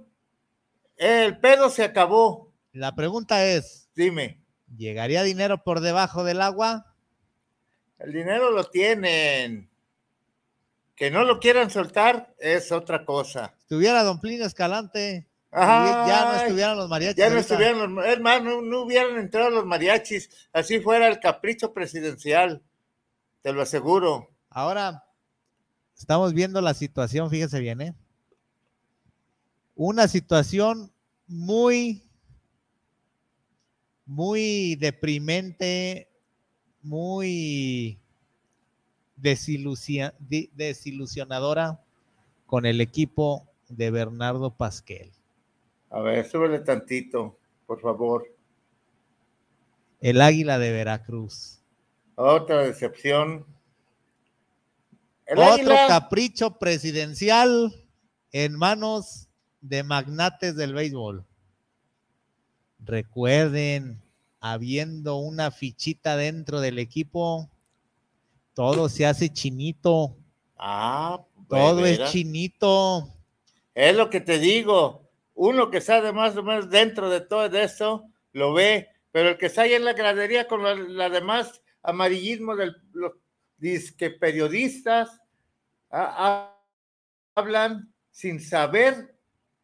el 0.97 1.39
pedo 1.39 1.69
se 1.69 1.84
acabó. 1.84 2.52
La 2.71 2.95
pregunta 2.95 3.45
es, 3.45 3.89
Dime, 3.95 4.43
¿llegaría 4.76 5.23
dinero 5.23 5.63
por 5.63 5.80
debajo 5.80 6.23
del 6.23 6.41
agua? 6.41 6.95
el 7.99 8.12
dinero 8.12 8.52
lo 8.52 8.65
tienen. 8.65 9.69
Que 10.95 11.10
no 11.10 11.23
lo 11.23 11.39
quieran 11.39 11.69
soltar 11.71 12.36
es 12.38 12.71
otra 12.71 13.06
cosa. 13.06 13.56
Estuviera 13.60 14.04
Don 14.04 14.19
Plinio 14.19 14.45
Escalante, 14.45 15.28
ya 15.55 16.25
no 16.25 16.41
estuvieran 16.41 16.77
los 16.77 16.89
mariachis. 16.89 17.17
Ya 17.17 17.29
no 17.29 17.35
ahorita. 17.35 17.53
estuvieran 17.53 17.95
los, 17.95 18.05
es 18.05 18.19
más, 18.19 18.43
no, 18.43 18.61
no 18.61 18.81
hubieran 18.81 19.17
entrado 19.17 19.49
los 19.51 19.65
mariachis, 19.65 20.29
así 20.51 20.79
fuera 20.79 21.07
el 21.07 21.19
capricho 21.19 21.73
presidencial, 21.73 22.63
te 23.41 23.53
lo 23.53 23.61
aseguro. 23.61 24.29
Ahora 24.49 25.03
estamos 25.95 26.33
viendo 26.33 26.59
la 26.59 26.73
situación, 26.73 27.29
fíjese 27.29 27.59
bien, 27.59 27.81
¿eh? 27.81 27.95
Una 29.75 30.07
situación 30.07 30.91
muy, 31.27 32.03
muy 34.05 34.75
deprimente, 34.75 36.09
muy 36.81 37.99
desilusia- 39.15 40.13
desilusionadora 40.19 41.79
con 42.45 42.65
el 42.65 42.81
equipo 42.81 43.47
de 43.69 43.89
Bernardo 43.91 44.51
Pasquel. 44.55 45.12
A 45.93 45.99
ver, 46.01 46.27
súbele 46.27 46.60
tantito, 46.60 47.38
por 47.67 47.79
favor. 47.79 48.25
El 50.01 50.21
Águila 50.21 50.58
de 50.58 50.71
Veracruz. 50.71 51.62
Otra 52.15 52.63
decepción. 52.63 53.45
El 55.27 55.38
Otro 55.38 55.53
águila, 55.53 55.86
capricho 55.88 56.58
presidencial 56.58 57.73
en 58.32 58.58
manos 58.58 59.29
de 59.62 59.84
magnates 59.84 60.56
del 60.56 60.73
béisbol. 60.73 61.23
Recuerden, 62.79 64.01
habiendo 64.39 65.17
una 65.17 65.51
fichita 65.51 66.17
dentro 66.17 66.59
del 66.59 66.80
equipo, 66.80 67.49
todo 68.55 68.89
se 68.89 69.05
hace 69.05 69.30
chinito, 69.30 70.17
Ah, 70.57 71.22
todo 71.47 71.80
pues, 71.80 71.91
es 71.91 71.99
mira. 71.99 72.11
chinito. 72.11 73.09
Es 73.76 73.95
lo 73.95 74.09
que 74.09 74.22
te 74.22 74.39
digo. 74.39 75.03
Uno 75.36 75.69
que 75.71 75.81
sabe 75.81 76.11
más 76.13 76.36
o 76.38 76.43
menos 76.43 76.69
dentro 76.69 77.09
de 77.09 77.21
todo 77.21 77.45
eso, 77.57 78.09
lo 78.34 78.53
ve, 78.53 78.89
pero 79.11 79.29
el 79.29 79.38
que 79.38 79.47
está 79.47 79.63
ahí 79.63 79.73
en 79.73 79.86
la 79.86 79.93
gradería 79.93 80.47
con 80.47 80.63
la, 80.63 80.75
la 80.75 81.09
demás 81.09 81.61
amarillismo 81.81 82.55
de 82.55 82.71
los 82.93 83.13
disque 83.57 84.09
periodistas, 84.11 85.21
a- 85.89 86.27
a- 86.27 86.63
hablan 87.36 87.93
sin 88.11 88.39
saber 88.39 89.15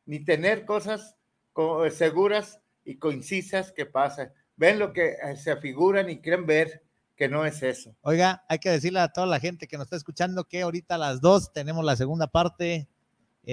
ni 0.06 0.24
tener 0.24 0.66
cosas 0.66 1.16
co- 1.54 1.90
seguras 1.90 2.62
y 2.84 2.98
concisas 2.98 3.72
que 3.72 3.86
pasan. 3.86 4.32
Ven 4.56 4.80
lo 4.80 4.92
que 4.94 5.10
eh, 5.22 5.36
se 5.38 5.52
afiguran 5.52 6.10
y 6.10 6.20
creen 6.22 6.46
ver 6.46 6.84
que 7.16 7.28
no 7.28 7.46
es 7.46 7.62
eso. 7.64 7.96
Oiga, 8.02 8.44
hay 8.48 8.60
que 8.60 8.70
decirle 8.70 9.00
a 9.02 9.10
toda 9.10 9.28
la 9.28 9.40
gente 9.40 9.68
que 9.68 9.78
nos 9.78 9.86
está 9.86 9.98
escuchando 9.98 10.46
que 10.46 10.62
ahorita 10.62 10.96
a 10.96 10.98
las 10.98 11.22
dos 11.22 11.52
tenemos 11.54 11.84
la 11.86 11.96
segunda 11.96 12.28
parte, 12.28 12.88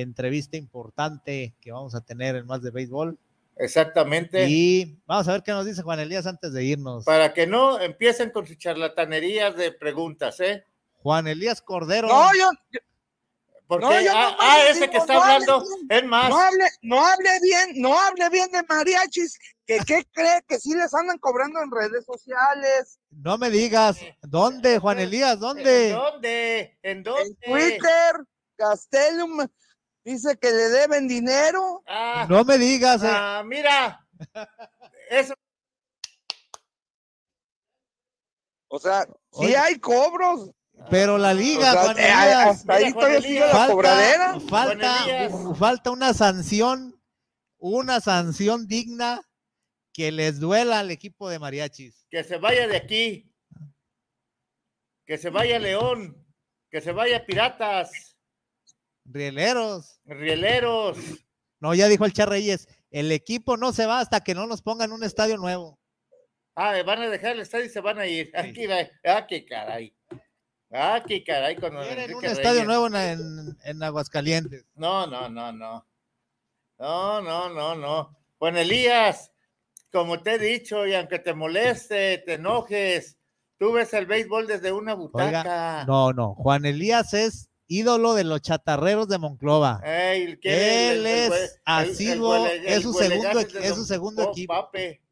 entrevista 0.01 0.57
importante 0.57 1.55
que 1.61 1.73
vamos 1.73 1.95
a 1.95 2.01
tener 2.01 2.37
en 2.37 2.47
más 2.47 2.63
de 2.63 2.71
béisbol. 2.71 3.19
Exactamente. 3.57 4.47
Y 4.49 4.99
vamos 5.07 5.27
a 5.29 5.33
ver 5.33 5.43
qué 5.43 5.53
nos 5.53 5.65
dice 5.65 5.83
Juan 5.83 6.01
Elías 6.01 6.27
antes 6.27 6.53
de 6.53 6.65
irnos. 6.65 7.05
Para 7.05 7.33
que 7.33 7.47
no 7.47 7.81
empiecen 7.81 8.31
con 8.31 8.47
sus 8.47 8.59
charlatanerías 8.59 9.57
de 9.57 9.73
preguntas, 9.73 10.39
¿eh? 10.41 10.65
Juan 11.03 11.27
Elías 11.27 11.63
Cordero. 11.63 12.09
No, 12.09 12.29
yo, 12.35 12.51
Porque, 13.67 13.87
No, 13.87 14.01
yo 14.01 14.11
ah, 14.15 14.37
ah, 14.39 14.59
ese 14.69 14.81
digo, 14.81 14.93
que 14.93 14.99
está 14.99 15.15
no 15.15 15.23
hablando, 15.23 15.65
es 15.89 16.05
más, 16.05 16.29
no 16.29 16.39
hable, 16.39 16.65
no 16.83 17.07
hable 17.07 17.31
bien, 17.43 17.81
no 17.81 17.99
hable 17.99 18.29
bien 18.29 18.51
de 18.51 18.63
mariachis, 18.69 19.39
que 19.67 19.79
qué 19.87 20.05
cree 20.13 20.43
que 20.47 20.59
sí 20.59 20.75
les 20.75 20.93
andan 20.93 21.19
cobrando 21.19 21.61
en 21.63 21.71
redes 21.71 22.05
sociales, 22.05 22.99
No 23.11 23.39
me 23.39 23.49
digas, 23.51 23.99
¿dónde, 24.23 24.79
Juan 24.79 24.99
Elías? 24.99 25.35
¿en 25.35 25.41
¿Dónde? 25.41 25.93
dónde? 25.93 26.79
¿En 26.83 27.03
dónde? 27.03 27.37
en 27.41 27.53
Twitter, 27.53 28.27
Castellum 28.57 29.47
dice 30.07 30.39
que 30.39 30.51
le 30.51 30.69
deben 30.71 31.07
dinero. 31.09 31.83
Ah, 31.87 32.27
No 32.31 32.45
me 32.45 32.57
digas. 32.59 33.03
eh. 33.03 33.09
ah, 33.11 33.43
mira, 33.45 34.07
eso, 35.11 35.35
O 38.69 38.79
sea, 38.79 39.05
sí 39.05 39.11
Oye. 39.47 39.57
hay 39.57 39.79
cobros. 39.79 40.51
Pero 40.91 41.17
la 41.19 41.31
O 41.31 41.35
liga, 41.35 41.73
sea, 41.73 41.83
Juan 41.85 41.99
eh, 41.99 42.03
Elías. 42.03 42.47
hasta 42.49 42.75
ahí 42.75 42.83
Juan 42.85 42.95
todavía 42.95 43.21
sigue 43.23 43.31
Elías. 43.39 43.55
la 43.55 43.67
cobradera. 43.69 44.41
falta, 44.41 44.95
falta 45.59 45.91
una 45.91 46.13
sanción, 46.15 47.01
una 47.59 48.01
sanción 48.01 48.67
digna 48.67 49.23
que 49.95 50.13
les 50.13 50.39
duela 50.39 50.81
al 50.81 50.91
equipo 50.91 51.29
de 51.31 51.39
mariachis. 51.39 52.07
que 52.11 52.23
se 52.25 52.37
vaya 52.37 52.67
de 52.69 52.77
aquí, 52.77 53.33
que 55.07 55.17
se 55.17 55.31
vaya 55.31 55.59
León, 55.59 56.23
que 56.71 56.81
se 56.83 56.93
vaya 56.93 57.25
Piratas, 57.25 58.16
Rieleros. 59.11 60.01
Rieleros, 60.05 60.99
No, 61.61 61.75
ya 61.75 61.89
dijo 61.89 62.05
el 62.05 62.13
Char 62.13 62.29
Reyes, 62.29 62.69
el 62.91 63.11
equipo 63.13 63.57
no 63.57 63.73
se 63.73 63.87
va 63.87 64.01
hasta 64.01 64.21
que 64.21 64.35
no 64.35 64.47
nos 64.47 64.63
pongan 64.63 64.93
un 64.93 65.03
estadio 65.05 65.37
nuevo. 65.39 65.79
Ah, 66.55 66.75
van 66.85 67.01
a 67.03 67.09
dejar 67.09 67.33
el 67.33 67.41
estadio 67.41 67.67
y 67.67 67.69
se 67.71 67.81
van 67.81 67.99
a 67.99 68.07
ir. 68.07 68.31
Aquí, 68.35 68.67
va- 68.67 68.89
ah, 69.05 69.27
qué 69.27 69.45
caray. 69.45 69.95
Ah, 70.73 71.03
qué 71.07 71.23
caray. 71.23 71.57
Con 71.57 71.71
Quieren 71.77 72.15
un 72.15 72.25
estadio 72.25 72.65
nuevo 72.65 72.87
en, 72.89 72.95
en- 72.97 73.59
en 73.65 73.83
Aguascalientes. 73.83 74.65
No, 74.75 75.07
no, 75.07 75.29
no, 75.29 75.53
no. 75.53 75.87
No, 76.79 77.21
no, 77.23 77.49
no, 77.51 77.75
no. 77.75 78.19
Juan 78.39 78.57
Elías, 78.57 79.31
como 79.93 80.23
te 80.23 80.35
he 80.35 80.39
dicho, 80.39 80.87
y 80.87 80.95
aunque 80.95 81.19
te 81.19 81.33
moleste, 81.35 82.19
te 82.19 82.35
enojes, 82.35 83.17
tú 83.59 83.73
ves 83.73 83.93
el 83.95 84.07
béisbol 84.07 84.47
desde 84.47 84.73
una 84.73 84.95
butaca. 84.95 85.85
No, 85.87 86.13
no, 86.13 86.35
Juan 86.35 86.67
Elías 86.67 87.15
es 87.15 87.46
ídolo 87.69 88.15
de 88.15 88.25
los 88.25 88.41
chatarreros 88.43 89.09
de 89.09 89.19
Monclova. 89.19 89.81
Ey, 89.85 90.37
¿qué? 90.39 90.91
Él 90.93 90.99
El- 90.99 91.07
el- 91.07 91.33
es 91.33 91.61
asiduo, 91.65 92.47
es 92.47 92.83
su 92.83 92.93
segundo 92.93 93.41
es 93.41 93.75
su 93.75 93.85
segundo 93.85 94.23
equipo. 94.31 94.53
Pape. 94.55 95.03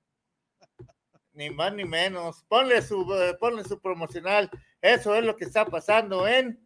Ni 1.32 1.50
más 1.50 1.72
ni 1.74 1.84
menos. 1.84 2.44
Ponle 2.48 2.80
su, 2.80 3.12
eh, 3.14 3.34
ponle 3.40 3.64
su 3.64 3.80
promocional. 3.80 4.48
Eso 4.80 5.14
es 5.16 5.24
lo 5.24 5.34
que 5.36 5.44
está 5.44 5.64
pasando 5.66 6.28
en 6.28 6.64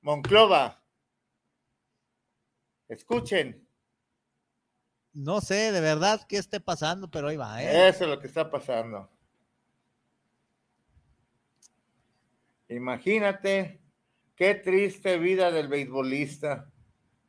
Monclova. 0.00 0.82
Escuchen, 2.88 3.60
No 5.16 5.40
sé 5.40 5.70
de 5.70 5.80
verdad 5.80 6.26
qué 6.28 6.38
esté 6.38 6.58
pasando, 6.60 7.08
pero 7.08 7.28
ahí 7.28 7.36
va, 7.36 7.62
¿eh? 7.62 7.88
eso 7.88 8.02
es 8.04 8.10
lo 8.10 8.18
que 8.18 8.26
está 8.26 8.50
pasando. 8.50 9.08
Imagínate 12.68 13.80
qué 14.36 14.54
triste 14.54 15.18
vida 15.18 15.50
del 15.50 15.68
beisbolista. 15.68 16.70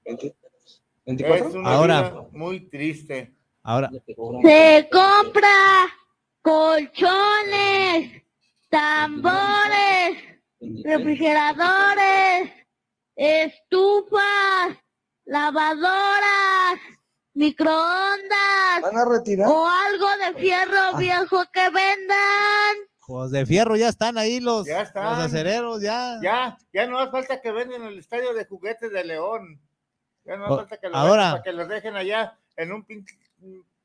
Es 0.03 1.53
una 1.53 1.70
Ahora. 1.76 2.01
vida 2.10 2.26
muy 2.32 2.70
triste. 2.70 3.34
Ahora, 3.64 3.89
Se 4.43 4.88
compra 4.91 5.88
colchones, 6.41 8.24
tambores, 8.70 10.18
refrigeradores, 10.84 12.51
estufas, 13.16 14.78
lavadoras, 15.26 16.80
microondas 17.34 18.82
¿Van 18.82 18.97
a 18.97 19.06
retirar? 19.06 19.47
o 19.47 19.68
algo 19.68 20.08
de 20.26 20.39
fierro 20.39 20.97
viejo 20.97 21.43
que 21.51 21.70
vendan. 21.70 22.76
Pues 23.08 23.32
de 23.32 23.45
fierro 23.45 23.76
ya 23.76 23.89
están 23.89 24.18
ahí 24.18 24.39
los, 24.39 24.66
Ya 24.66 24.82
están. 24.82 25.06
los 25.06 25.26
acereros, 25.26 25.82
ya. 25.82 26.18
Ya, 26.22 26.58
ya 26.74 26.88
no 26.88 26.99
hace 26.99 27.12
falta 27.12 27.41
que 27.41 27.51
venden 27.51 27.84
el 27.84 27.99
estadio 27.99 28.34
de 28.34 28.45
juguetes 28.45 28.91
de 28.91 29.03
León. 29.03 29.62
Ya 30.26 30.38
no 30.38 30.45
hace 30.45 30.56
falta 30.56 30.78
que 30.78 30.89
lo 30.89 30.95
ahora- 30.97 31.12
vendan 31.16 31.32
para 31.34 31.43
que 31.43 31.51
los 31.53 31.68
dejen 31.68 31.95
allá 31.95 32.38
en 32.58 32.72
un 32.72 32.84
pinche, 32.84 33.16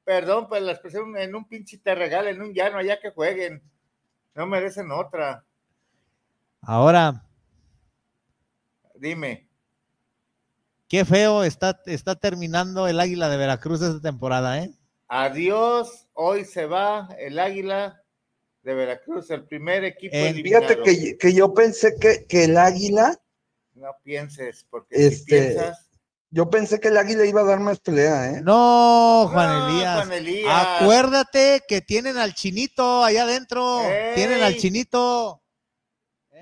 perdón 0.04 0.48
por 0.48 0.60
la 0.62 0.72
expresión, 0.72 1.16
en 1.18 1.34
un 1.34 1.44
pinche 1.46 1.78
te 1.78 1.94
regalen 1.94 2.40
un 2.40 2.54
llano 2.54 2.78
allá 2.78 2.98
que 3.00 3.10
jueguen. 3.10 3.62
No 4.34 4.46
merecen 4.46 4.90
otra. 4.90 5.44
Ahora, 6.62 7.24
Dime. 8.94 9.48
qué 10.88 11.04
feo 11.04 11.42
está, 11.44 11.80
está 11.86 12.14
terminando 12.16 12.86
el 12.86 13.00
Águila 13.00 13.28
de 13.28 13.36
Veracruz 13.36 13.80
esta 13.82 14.00
temporada, 14.00 14.58
¿eh? 14.58 14.70
Adiós, 15.08 16.06
hoy 16.12 16.44
se 16.44 16.66
va 16.66 17.08
el 17.18 17.38
Águila 17.38 18.02
de 18.62 18.74
Veracruz, 18.74 19.30
el 19.30 19.44
primer 19.46 19.84
equipo 19.84 20.14
Eh. 20.14 20.34
Fíjate 20.34 20.80
que, 20.82 21.16
que 21.18 21.32
yo 21.32 21.54
pensé 21.54 21.94
que, 22.00 22.26
que 22.26 22.44
el 22.44 22.56
águila, 22.58 23.18
No 23.74 23.90
pienses, 24.02 24.66
porque 24.68 24.96
si 24.96 25.04
Este, 25.04 25.40
piensas... 25.54 25.88
yo 26.30 26.50
pensé 26.50 26.78
que 26.80 26.88
el 26.88 26.96
águila 26.98 27.24
iba 27.24 27.40
a 27.40 27.44
dar 27.44 27.60
más 27.60 27.80
pelea, 27.80 28.30
¿eh? 28.32 28.40
No, 28.42 29.28
Juan 29.32 29.58
No, 29.58 29.68
Elías. 29.68 29.96
Juan 29.96 30.12
Elías. 30.12 30.66
Acuérdate 30.80 31.62
que 31.66 31.80
tienen 31.80 32.18
al 32.18 32.34
chinito 32.34 33.02
allá 33.04 33.22
adentro. 33.22 33.80
Ey. 33.90 34.14
Tienen 34.14 34.42
al 34.42 34.56
chinito. 34.56 35.42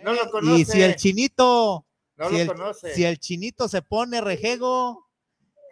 No 0.03 0.13
lo 0.15 0.25
Y 0.27 0.31
conoce. 0.31 0.65
si 0.65 0.83
el 0.83 0.97
chinito, 0.97 1.87
No 2.17 2.29
si, 2.29 2.35
lo 2.35 2.41
el, 2.41 2.47
conoce. 2.49 2.95
si 2.95 3.05
el 3.05 3.19
chinito 3.19 3.69
se 3.69 3.83
pone 3.83 4.21
rejego, 4.21 5.08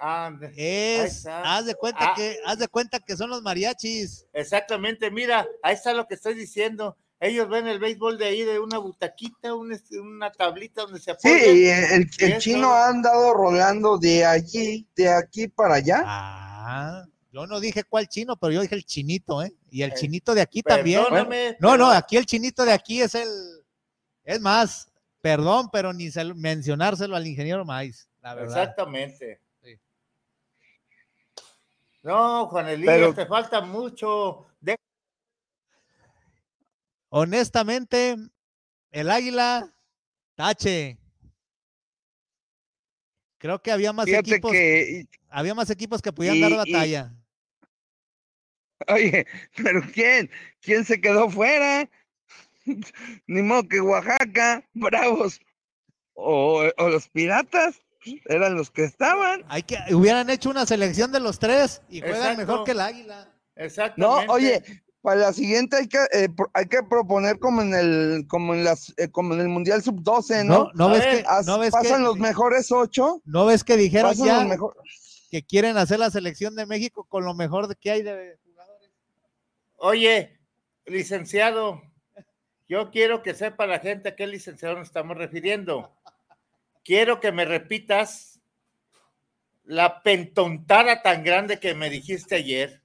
Ande. 0.01 0.53
es, 0.57 1.27
haz 1.27 1.67
de 1.67 1.75
cuenta 1.75 2.11
Ah. 2.11 2.15
que, 2.17 2.39
haz 2.45 2.59
de 2.59 2.69
cuenta 2.69 3.01
que 3.01 3.17
son 3.17 3.31
los 3.31 3.43
mariachis. 3.43 4.27
Exactamente, 4.33 5.11
mira, 5.11 5.47
ahí 5.63 5.75
está 5.75 5.93
lo 5.95 6.07
que 6.07 6.15
estoy 6.15 6.35
diciendo. 6.35 6.97
Ellos 7.19 7.49
ven 7.49 7.67
el 7.67 7.79
béisbol 7.79 8.19
de 8.19 8.27
ahí 8.27 8.43
de 8.45 8.59
una 8.61 8.77
butaquita, 8.79 9.55
un 9.55 9.73
este, 9.73 9.99
una 9.99 10.31
tablita 10.31 10.83
donde 10.83 10.99
se 11.01 11.15
Sí, 11.19 11.29
apoyan. 11.29 11.57
y 11.57 11.65
el, 11.67 12.11
el 12.33 12.39
chino 12.39 12.69
ha 12.73 12.89
andado 12.89 13.33
rolando 13.33 13.97
de 13.97 14.25
allí, 14.27 14.87
de 14.95 15.09
aquí 15.09 15.49
para 15.49 15.77
allá. 15.77 16.03
Ah, 16.05 17.05
yo 17.33 17.47
no 17.47 17.59
dije 17.59 17.85
cuál 17.85 18.07
chino, 18.09 18.37
pero 18.37 18.53
yo 18.53 18.61
dije 18.61 18.75
el 18.75 18.85
chinito, 18.85 19.43
¿eh? 19.43 19.53
Y 19.71 19.81
el 19.83 19.93
Eh, 19.93 19.95
chinito 19.95 20.35
de 20.35 20.43
aquí 20.43 20.63
también. 20.63 21.03
No, 21.59 21.77
no, 21.79 21.91
aquí 21.91 22.17
el 22.19 22.27
chinito 22.27 22.65
de 22.67 22.73
aquí 22.73 23.01
es 23.01 23.15
el. 23.15 23.29
Es 24.25 24.41
más, 24.41 24.89
perdón, 25.23 25.69
pero 25.73 25.93
ni 25.95 26.11
se- 26.11 26.35
mencionárselo 26.35 27.17
al 27.17 27.27
ingeniero 27.27 27.65
Maíz, 27.65 28.09
la 28.21 28.35
verdad. 28.35 28.59
Exactamente. 28.63 29.41
No, 32.07 32.47
Juan 32.47 32.69
Elías, 32.69 32.95
Pero- 32.95 33.15
te 33.15 33.27
falta 33.27 33.61
mucho. 33.63 34.47
De- 34.61 34.77
Honestamente, 37.09 38.15
el 38.93 39.11
águila, 39.11 39.75
tache. 40.37 40.99
Creo 43.39 43.61
que 43.61 43.73
había 43.73 43.93
más 43.93 44.07
Fíjate 44.07 44.31
equipos, 44.31 44.53
que, 44.53 45.09
había 45.29 45.55
más 45.57 45.69
equipos 45.69 46.01
que 46.01 46.13
y- 46.37 46.41
dar 46.41 46.53
y- 46.53 46.57
batalla. 46.57 47.13
oye, 48.87 49.27
pero 49.57 49.83
¿quién? 49.93 50.31
¿Quién 50.61 50.85
se 50.85 51.01
quedó 51.01 51.29
fuera? 51.29 51.91
Ni 53.27 53.43
modo 53.43 53.69
que 53.69 53.81
Oaxaca, 53.81 54.65
Bravos 54.75 55.41
o, 56.15 56.71
o 56.77 56.89
los 56.89 57.09
Piratas 57.09 57.83
eran 58.27 58.55
los 58.55 58.71
que 58.71 58.85
estaban. 58.85 59.45
Hay 59.49 59.63
que, 59.63 59.79
hubieran 59.95 60.31
hecho 60.31 60.51
una 60.51 60.67
selección 60.67 61.13
de 61.13 61.21
los 61.21 61.39
tres 61.39 61.83
y 61.89 62.01
juegan 62.01 62.17
Exacto. 62.19 62.39
mejor 62.39 62.65
que 62.65 62.71
el 62.73 62.81
águila. 62.81 63.25
No, 63.57 63.63
Exactamente. 63.65 64.27
oye, 64.33 64.63
para 65.03 65.21
la 65.21 65.33
siguiente 65.33 65.77
hay 65.77 65.87
que, 65.89 65.99
eh, 66.13 66.29
pro- 66.29 66.51
hay 66.53 66.67
que 66.67 66.83
proponer 66.83 67.39
como 67.39 67.63
en 67.63 67.75
el, 67.75 68.27
como 68.29 68.55
en 68.55 68.65
las, 68.65 68.93
eh, 68.97 69.09
como 69.09 69.35
en 69.35 69.41
el 69.41 69.49
Mundial 69.49 69.83
Sub-12, 69.83 70.45
No, 70.45 70.65
¿no? 70.65 70.71
no 70.75 70.85
A 70.89 70.93
ves 70.93 71.01
ver, 71.05 71.17
que, 71.25 71.25
no 71.47 71.59
ves 71.59 71.71
pasan 71.71 71.99
que, 71.99 72.03
los 72.05 72.19
mejores 72.19 72.71
ocho, 72.73 73.23
no 73.25 73.47
ves 73.47 73.63
que 73.65 73.77
dijeron 73.77 74.15
ya 74.15 74.47
que 75.31 75.43
quieren 75.43 75.77
hacer 75.77 75.99
la 75.99 76.11
selección 76.11 76.55
de 76.57 76.67
México 76.67 77.05
con 77.09 77.25
lo 77.25 77.35
mejor 77.35 77.67
de- 77.69 77.77
que 77.77 77.91
hay 77.91 78.03
de 78.03 78.39
jugadores. 78.45 78.91
Oye, 79.77 80.39
licenciado, 80.87 81.83
yo 82.69 82.91
quiero 82.91 83.23
que 83.23 83.35
sepa 83.35 83.67
la 83.67 83.79
gente 83.81 84.11
a 84.11 84.17
qué 84.17 84.27
licenciado 84.27 84.77
nos 84.77 84.89
estamos 84.89 85.17
refiriendo. 85.17 85.93
Quiero 86.87 87.19
que 87.19 87.33
me 87.33 87.45
repitas 87.45 88.39
la 89.65 90.05
pentontada 90.05 91.03
tan 91.03 91.25
grande 91.25 91.59
que 91.59 91.75
me 91.75 91.91
dijiste 91.91 92.37
ayer. 92.37 92.81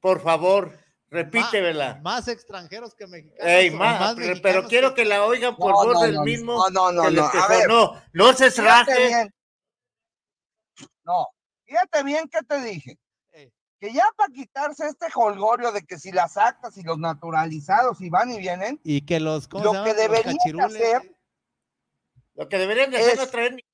Por 0.00 0.22
favor, 0.22 0.72
repítemela. 1.10 1.96
Más, 1.96 2.02
más 2.02 2.28
extranjeros 2.28 2.94
que 2.94 3.06
mexicanos. 3.06 3.46
Ey, 3.46 3.70
más 3.72 4.14
pero, 4.14 4.28
mexicanos 4.28 4.66
quiero 4.70 4.94
que 4.94 5.04
la 5.04 5.22
oigan 5.26 5.54
por 5.56 5.72
voz 5.74 5.94
no, 5.96 6.00
del 6.00 6.14
no, 6.14 6.22
mismo. 6.22 6.70
no, 6.70 6.90
no, 6.90 7.10
no, 7.10 7.30
que 7.30 7.38
ver. 7.50 7.68
no, 7.68 8.00
no 8.14 8.32
se 8.32 8.48
raje. 8.62 9.06
bien. 9.08 9.34
No, 11.04 11.26
fíjate 11.66 12.02
bien 12.04 12.26
que 12.28 12.42
te 12.42 12.60
dije. 12.62 12.98
Que 13.80 13.92
ya 13.92 14.04
para 14.16 14.32
quitarse 14.32 14.86
este 14.88 15.06
holgorio 15.14 15.72
de 15.72 15.82
que 15.82 15.98
si 15.98 16.10
las 16.10 16.38
actas 16.38 16.76
y 16.78 16.82
los 16.82 16.98
naturalizados 16.98 18.00
y 18.00 18.08
van 18.08 18.30
y 18.32 18.38
vienen, 18.38 18.80
Y 18.82 19.02
que 19.02 19.20
los, 19.20 19.46
¿cómo 19.46 19.62
Lo 19.72 19.84
que 19.84 19.92
deberían 19.92 20.36
hacer- 20.60 21.02
eh. 21.04 21.14
Lo 22.38 22.48
que 22.48 22.56
deberían 22.56 22.90
de 22.92 22.98
hacer 22.98 23.14
Es- 23.14 23.18
no 23.18 23.26
traer 23.26 23.54
ni- 23.54 23.64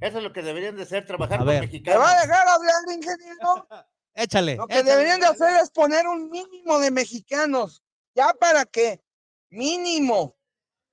Eso 0.00 0.18
es 0.18 0.24
lo 0.24 0.32
que 0.32 0.42
deberían 0.42 0.74
de 0.76 0.82
hacer, 0.84 1.04
trabajar 1.06 1.34
A 1.36 1.38
con 1.38 1.46
ver. 1.48 1.60
¿me 1.60 1.66
mexicanos. 1.66 2.02
va 2.02 2.10
a 2.12 2.20
dejar 2.22 2.48
hablar, 2.48 2.74
ingeniero? 2.92 3.68
Échale. 4.14 4.56
Lo 4.56 4.66
que 4.66 4.74
échale. 4.74 4.90
deberían 4.90 5.20
de 5.20 5.26
hacer 5.26 5.54
es 5.62 5.70
poner 5.70 6.06
un 6.08 6.30
mínimo 6.30 6.78
de 6.78 6.90
mexicanos. 6.90 7.82
¿Ya 8.14 8.32
para 8.34 8.64
qué? 8.64 9.00
Mínimo. 9.50 10.34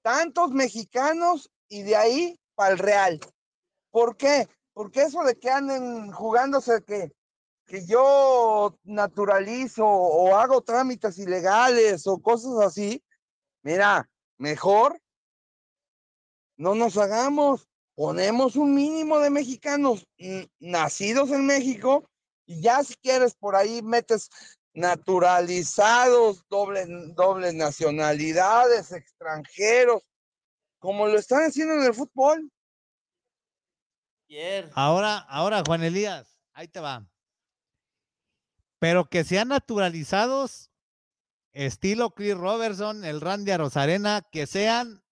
Tantos 0.04 0.52
mexicanos 0.52 1.50
y 1.70 1.82
de 1.84 1.96
ahí 1.96 2.40
para 2.56 2.72
el 2.74 2.78
Real. 2.80 3.20
¿Por 3.90 4.16
qué? 4.18 4.48
Porque 4.74 5.04
eso 5.04 5.24
de 5.24 5.40
que 5.40 5.50
anden 5.50 6.12
jugándose 6.12 6.84
que, 6.84 7.12
que 7.66 7.86
yo 7.86 8.78
naturalizo 8.84 9.86
o 9.88 10.36
hago 10.36 10.62
trámites 10.62 11.18
ilegales 11.18 12.06
o 12.06 12.22
cosas 12.22 12.60
así, 12.66 13.04
mira, 13.64 14.10
mejor 14.38 15.02
no 16.58 16.76
nos 16.76 16.98
hagamos. 16.98 17.68
Ponemos 17.96 18.56
un 18.56 18.76
mínimo 18.76 19.20
de 19.20 19.30
mexicanos 19.30 20.06
mm, 20.18 20.44
nacidos 20.60 21.32
en 21.32 21.46
México 21.46 22.10
y 22.46 22.62
ya 22.62 22.84
si 22.84 22.96
quieres 22.96 23.36
por 23.36 23.56
ahí 23.56 23.82
metes 23.82 24.30
naturalizados, 24.74 26.44
doble, 26.50 26.86
dobles 27.16 27.54
nacionalidades, 27.54 28.92
extranjeros, 28.92 30.04
como 30.80 31.08
lo 31.08 31.18
están 31.18 31.44
haciendo 31.44 31.76
en 31.76 31.84
el 31.84 31.94
fútbol. 31.94 32.52
Ahora, 34.74 35.18
ahora, 35.30 35.64
Juan 35.66 35.84
Elías, 35.84 36.40
ahí 36.54 36.68
te 36.68 36.80
va. 36.80 37.08
Pero 38.80 39.06
que 39.06 39.24
sean 39.24 39.48
naturalizados, 39.48 40.72
estilo 41.54 42.12
Chris 42.12 42.36
Robertson, 42.36 43.06
el 43.06 43.22
Randy 43.22 43.52
Arozarena, 43.52 44.28
que 44.32 44.46
sean, 44.46 45.05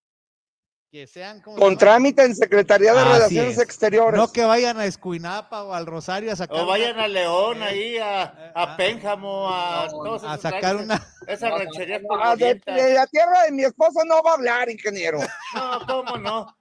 que 0.93 1.07
sean 1.07 1.41
¿cómo 1.41 1.57
se 1.57 1.63
Con 1.63 1.75
trámite 1.75 2.23
en 2.23 2.35
Secretaría 2.35 2.93
de 2.93 2.99
Así 2.99 3.09
Relaciones 3.13 3.57
es. 3.57 3.63
Exteriores. 3.63 4.15
No 4.15 4.31
que 4.31 4.43
vayan 4.45 4.77
a 4.77 4.85
Escuinapa 4.85 5.63
o 5.63 5.73
al 5.73 5.87
Rosario 5.87 6.31
a 6.31 6.35
sacar 6.35 6.59
O 6.59 6.67
vayan 6.67 6.93
una- 6.93 7.05
a 7.05 7.07
León, 7.07 7.63
Eh, 7.63 7.65
ahí, 7.65 7.97
a, 7.97 8.23
eh, 8.25 8.51
a 8.53 8.61
ah, 8.61 8.77
Pénjamo, 8.77 9.49
a 9.49 9.87
todos 9.89 10.23
a 10.23 10.37
sacar 10.37 10.75
una. 10.75 11.03
Esas 11.27 11.49
rancherías 11.49 12.03
Ah, 12.21 12.35
de, 12.35 12.61
de 12.63 12.93
la 12.93 13.07
tierra 13.07 13.41
de 13.45 13.51
mi 13.53 13.63
esposa 13.63 14.01
no 14.05 14.21
va 14.21 14.31
a 14.31 14.33
hablar, 14.35 14.69
ingeniero. 14.69 15.17
No, 15.55 15.79
¿cómo 15.87 16.17
no? 16.17 16.55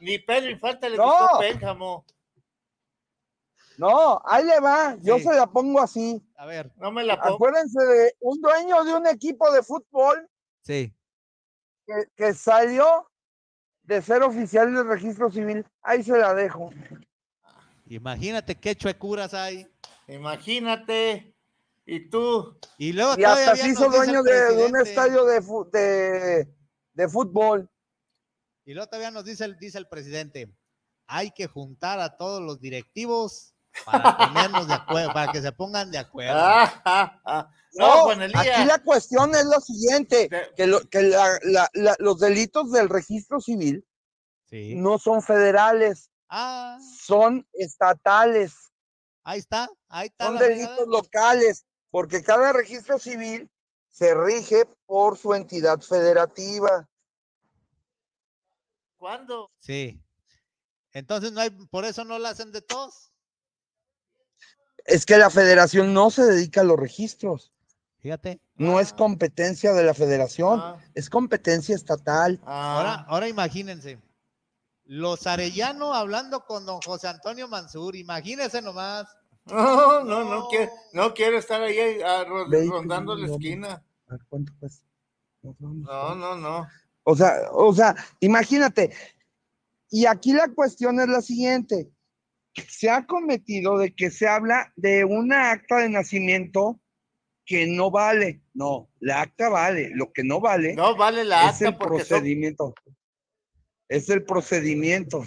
Ni 0.00 0.18
Pedro 0.18 0.50
Infante 0.50 0.90
le 0.90 0.98
No. 0.98 1.04
gustó 1.06 1.38
Pénjamo. 1.38 2.04
No, 3.78 4.20
ahí 4.26 4.44
le 4.44 4.60
va. 4.60 4.96
Yo 5.00 5.16
Sí. 5.16 5.24
se 5.24 5.32
la 5.34 5.46
pongo 5.46 5.80
así. 5.80 6.22
A 6.36 6.44
ver, 6.44 6.70
No 6.76 6.92
me 6.92 7.04
la 7.04 7.18
pongo. 7.18 7.36
Acuérdense 7.36 7.82
de 7.82 8.14
un 8.20 8.38
dueño 8.38 8.84
de 8.84 8.92
un 8.96 9.06
equipo 9.06 9.50
de 9.50 9.62
fútbol 9.62 10.28
sí. 10.62 10.94
que, 11.86 11.94
que 12.14 12.34
salió 12.34 13.10
de 13.86 14.02
ser 14.02 14.22
oficial 14.22 14.74
del 14.74 14.86
registro 14.86 15.30
civil. 15.30 15.64
Ahí 15.82 16.02
se 16.02 16.18
la 16.18 16.34
dejo. 16.34 16.70
Imagínate 17.86 18.56
qué 18.56 18.74
chuecuras 18.74 19.32
hay. 19.34 19.66
Imagínate. 20.08 21.32
Y 21.88 22.10
tú, 22.10 22.58
Y 22.78 22.92
luego 22.92 23.14
Y 23.16 23.22
hasta 23.22 23.54
se 23.54 23.68
hizo 23.68 23.88
dueño 23.88 24.24
de, 24.24 24.56
de 24.56 24.66
un 24.66 24.76
estadio 24.76 25.24
de, 25.24 25.40
de, 25.72 26.48
de 26.94 27.08
fútbol. 27.08 27.70
Y 28.64 28.74
luego 28.74 28.88
todavía 28.88 29.12
nos 29.12 29.24
dice 29.24 29.44
el, 29.44 29.56
dice 29.56 29.78
el 29.78 29.86
presidente, 29.86 30.52
hay 31.06 31.30
que 31.30 31.46
juntar 31.46 32.00
a 32.00 32.16
todos 32.16 32.42
los 32.42 32.60
directivos 32.60 33.54
para 33.84 34.16
ponernos 34.16 34.66
de 34.68 34.74
acuerdo, 34.74 35.12
para 35.12 35.32
que 35.32 35.42
se 35.42 35.52
pongan 35.52 35.90
de 35.90 35.98
acuerdo. 35.98 36.34
Ah, 36.36 36.82
ah, 36.84 37.20
ah. 37.24 37.50
No, 37.74 37.86
No, 37.96 38.02
Juan 38.04 38.22
Elías. 38.22 38.46
aquí 38.46 38.64
la 38.64 38.78
cuestión 38.82 39.34
es 39.34 39.44
lo 39.44 39.60
siguiente, 39.60 40.28
Te- 40.28 40.52
que, 40.56 40.66
lo- 40.66 40.80
que 40.88 41.02
la- 41.02 41.38
la- 41.42 41.68
la- 41.74 41.96
los 41.98 42.18
delitos 42.18 42.72
del 42.72 42.88
registro 42.88 43.40
civil 43.40 43.86
Sí. 44.48 44.74
no 44.76 44.98
son 44.98 45.22
federales, 45.22 46.10
Ah, 46.28 46.78
son 47.04 47.46
estatales, 47.52 48.54
ahí 49.24 49.38
está, 49.40 49.68
ahí 49.88 50.06
está. 50.08 50.26
son 50.26 50.38
delitos 50.38 50.88
locales, 50.88 51.66
porque 51.90 52.22
cada 52.22 52.52
registro 52.52 52.98
civil 52.98 53.50
se 53.90 54.14
rige 54.14 54.64
por 54.86 55.16
su 55.18 55.34
entidad 55.34 55.80
federativa. 55.80 56.88
¿Cuándo? 58.96 59.50
Sí. 59.60 60.02
Entonces 60.92 61.32
no 61.32 61.40
hay, 61.42 61.50
por 61.50 61.84
eso 61.84 62.04
no 62.04 62.18
la 62.18 62.30
hacen 62.30 62.52
de 62.52 62.62
todos. 62.62 63.05
Es 64.86 65.04
que 65.06 65.18
la 65.18 65.30
federación 65.30 65.92
no 65.94 66.10
se 66.10 66.24
dedica 66.24 66.60
a 66.60 66.64
los 66.64 66.78
registros, 66.78 67.52
Fíjate. 67.98 68.40
no 68.56 68.78
es 68.80 68.92
competencia 68.92 69.72
de 69.72 69.82
la 69.84 69.94
federación, 69.94 70.60
Ah, 70.62 70.76
es 70.94 71.10
competencia 71.10 71.74
estatal. 71.74 72.40
ah. 72.44 72.76
Ahora, 72.76 72.94
ahora 73.08 73.28
imagínense. 73.28 73.98
Los 74.84 75.26
Arellano 75.26 75.92
hablando 75.94 76.44
con 76.44 76.64
don 76.64 76.80
José 76.82 77.08
Antonio 77.08 77.48
Mansur, 77.48 77.96
imagínense 77.96 78.62
nomás. 78.62 79.06
No, 79.46 80.02
no, 80.04 80.24
no 80.24 80.48
quiero, 80.48 80.70
no 80.92 81.14
quiero 81.14 81.38
estar 81.38 81.60
ahí 81.62 82.00
ah, 82.04 82.24
rondando 82.26 83.14
la 83.16 83.26
no. 83.26 83.32
esquina. 83.34 83.82
A 84.08 84.12
ver, 84.12 84.20
¿cuánto 84.28 84.52
cuesta? 84.60 84.84
No, 85.42 86.14
no, 86.14 86.36
no. 86.36 86.66
O 87.04 87.14
sea, 87.16 87.32
o 87.52 87.72
sea, 87.74 87.94
imagínate. 88.20 88.92
Y 89.90 90.06
aquí 90.06 90.32
la 90.32 90.48
cuestión 90.48 90.98
es 91.00 91.08
la 91.08 91.22
siguiente. 91.22 91.88
Se 92.68 92.90
ha 92.90 93.06
cometido 93.06 93.78
de 93.78 93.94
que 93.94 94.10
se 94.10 94.26
habla 94.26 94.72
de 94.76 95.04
una 95.04 95.50
acta 95.50 95.78
de 95.78 95.88
nacimiento 95.88 96.80
que 97.44 97.66
no 97.66 97.90
vale. 97.90 98.42
No, 98.54 98.90
la 99.00 99.22
acta 99.22 99.48
vale. 99.48 99.90
Lo 99.94 100.12
que 100.12 100.24
no 100.24 100.40
vale 100.40 100.74
No 100.74 100.96
vale 100.96 101.24
la 101.24 101.50
es 101.50 101.60
el 101.60 101.68
acta 101.68 101.78
porque 101.78 102.04
son 102.04 102.18
procedimiento. 102.18 102.74
Es 103.88 104.08
el 104.10 104.24
procedimiento. 104.24 105.24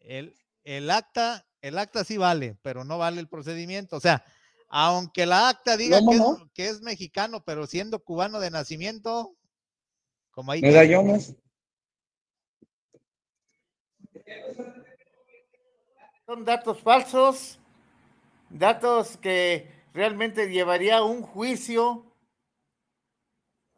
El, 0.00 0.34
el 0.64 0.90
acta, 0.90 1.46
el 1.62 1.78
acta 1.78 2.04
sí 2.04 2.18
vale, 2.18 2.58
pero 2.62 2.84
no 2.84 2.98
vale 2.98 3.20
el 3.20 3.28
procedimiento. 3.28 3.96
O 3.96 4.00
sea, 4.00 4.24
aunque 4.68 5.26
la 5.26 5.48
acta 5.48 5.76
diga 5.76 6.00
¿Cómo 6.00 6.36
que 6.36 6.42
es, 6.42 6.50
que 6.54 6.68
es 6.68 6.82
mexicano, 6.82 7.42
pero 7.44 7.66
siendo 7.66 7.98
cubano 7.98 8.40
de 8.40 8.50
nacimiento, 8.50 9.36
como 10.30 10.52
ahí. 10.52 10.60
Medallones. 10.60 11.34
Son 16.30 16.44
datos 16.44 16.78
falsos, 16.80 17.58
datos 18.50 19.16
que 19.16 19.68
realmente 19.92 20.48
llevaría 20.48 20.98
a 20.98 21.02
un 21.02 21.22
juicio, 21.22 22.06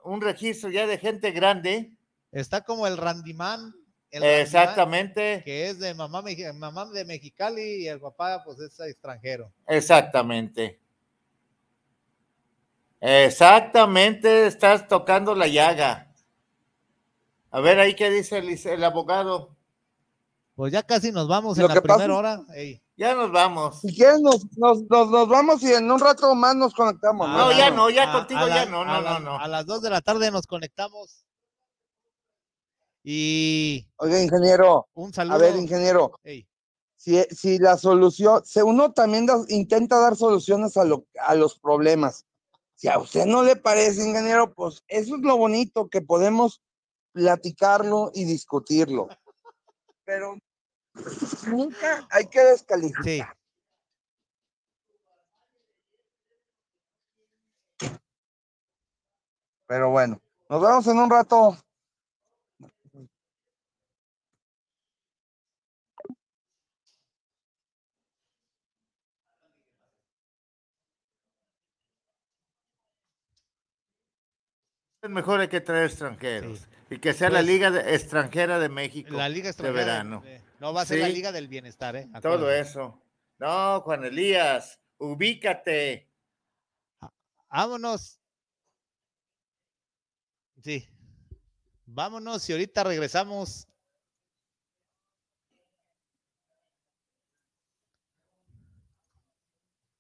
un 0.05 0.21
registro 0.21 0.69
ya 0.69 0.87
de 0.87 0.99
gente 0.99 1.31
grande. 1.31 1.97
Está 2.31 2.61
como 2.61 2.87
el 2.87 2.99
Randyman. 2.99 3.75
el 4.11 4.23
Exactamente, 4.23 5.41
Que 5.47 5.71
es 5.71 5.79
de 5.79 5.95
mamá, 5.95 6.23
mamá 6.53 6.85
de 6.91 7.07
Mexicali 7.07 7.85
y 7.85 7.89
el 7.89 8.01
papá, 8.01 8.43
pues 8.45 8.61
es 8.61 8.79
extranjero. 8.81 9.51
exactamente. 9.67 10.79
Exactamente, 13.01 14.47
estás 14.47 14.87
tocando 14.89 15.35
la 15.35 15.47
llaga. 15.47 16.13
A 17.51 17.61
ver 17.61 17.81
ahí 17.81 17.95
qué 17.95 18.11
dice 18.11 18.37
el, 18.37 18.51
el 18.51 18.85
abogado. 18.85 19.57
Pues 20.55 20.73
ya 20.73 20.83
casi 20.83 21.13
nos 21.13 21.29
vamos 21.29 21.57
Lo 21.57 21.67
en 21.67 21.75
la 21.75 21.81
primera 21.81 22.15
hora. 22.15 22.43
Ey, 22.55 22.83
Ya 22.97 23.15
nos 23.15 23.33
vamos. 23.33 23.81
Si 23.81 23.95
quieres, 23.95 24.21
nos, 24.21 24.45
nos, 24.57 24.83
nos, 24.89 25.09
nos 25.11 25.29
vamos 25.29 25.63
y 25.63 25.73
en 25.73 25.91
un 25.91 25.99
rato 25.99 26.35
más 26.35 26.55
nos 26.55 26.75
conectamos. 26.75 27.27
No, 27.29 27.51
ya 27.53 27.71
no, 27.71 27.89
ya 27.91 28.11
a- 28.11 28.13
contigo 28.13 28.41
a 28.41 28.49
ya 28.49 28.67
no, 28.67 28.83
a 28.83 28.85
no, 28.85 29.01
la- 29.01 29.19
no, 29.19 29.21
no. 29.21 29.39
A 29.39 29.49
las 29.49 29.65
2 29.67 29.81
de 29.83 29.91
la 29.91 30.01
tarde 30.03 30.31
nos 30.31 30.47
conectamos. 30.47 31.25
Y 33.03 33.89
Oiga, 33.97 34.23
ingeniero, 34.23 34.87
un 34.95 35.13
saludo. 35.13 35.35
a 35.35 35.39
ver, 35.39 35.57
ingeniero, 35.57 36.13
Ey, 36.23 36.47
si, 36.97 37.21
si 37.35 37.59
la 37.59 37.77
solución, 37.77 38.43
si 38.45 38.61
uno 38.61 38.93
también 38.93 39.27
da- 39.27 39.43
intenta 39.49 39.99
dar 39.99 40.15
soluciones 40.17 40.77
a, 40.77 40.85
lo, 40.85 41.07
a 41.19 41.35
los 41.35 41.59
problemas. 41.59 42.27
Si 42.77 42.89
a 42.89 42.99
usted 42.99 43.27
no 43.27 43.43
le 43.43 43.57
parece, 43.57 44.07
ingeniero, 44.07 44.53
pues 44.55 44.83
eso 44.89 45.17
es 45.17 45.23
lo 45.23 45.37
bonito, 45.37 45.89
que 45.89 46.01
podemos 46.03 46.61
platicarlo 47.13 48.11
y 48.15 48.25
discutirlo. 48.25 49.09
Pero 50.05 50.39
nunca 51.47 52.07
hay 52.11 52.27
que 52.27 52.41
descalificar. 52.41 53.05
sí. 53.05 53.23
Pero 59.67 59.89
bueno, 59.89 60.21
nos 60.51 60.61
vemos 60.61 60.87
en 60.87 60.99
un 60.99 61.09
rato. 61.09 61.57
Mejor 75.11 75.41
hay 75.41 75.49
que 75.49 75.61
traer 75.61 75.87
extranjeros. 75.87 76.59
Sí. 76.61 76.67
Y 76.91 76.99
que 76.99 77.13
sea 77.15 77.29
la 77.31 77.39
Pues, 77.39 77.47
Liga 77.47 77.71
de- 77.71 77.95
Extranjera 77.95 78.59
de 78.59 78.69
México. 78.69 79.17
La 79.17 79.29
Liga 79.29 79.51
de 79.53 79.71
verano. 79.73 80.23
no, 80.61 80.73
va 80.75 80.83
a 80.83 80.87
ser 80.87 80.99
la. 81.01 81.09
Liga 81.09 81.33
del 81.33 81.49
Bienestar, 81.49 81.97
¿eh? 81.97 82.09
Todo 82.21 82.51
eso. 82.51 83.03
No, 83.39 83.81
Juan 83.81 84.05
Elías, 84.05 84.79
ubícate. 84.99 86.09
Vámonos. 87.51 88.21
Sí. 90.63 90.89
Vámonos 91.87 92.49
y 92.49 92.53
ahorita 92.53 92.85
regresamos. 92.85 93.67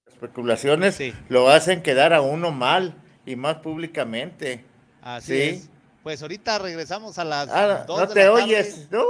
Especulaciones 0.06 0.96
Sí. 0.96 1.14
lo 1.28 1.48
hacen 1.48 1.82
quedar 1.82 2.12
a 2.12 2.20
uno 2.20 2.50
mal 2.50 3.02
y 3.26 3.36
más 3.36 3.56
públicamente. 3.58 4.64
Así 5.02 5.26
Sí. 5.32 5.42
es. 5.42 5.68
Pues 6.02 6.22
ahorita 6.22 6.58
regresamos 6.58 7.18
a 7.18 7.24
las 7.24 7.48
Ah, 7.50 7.84
no 7.86 8.08
te 8.08 8.24
la 8.24 8.32
oyes, 8.32 8.90
no, 8.90 9.04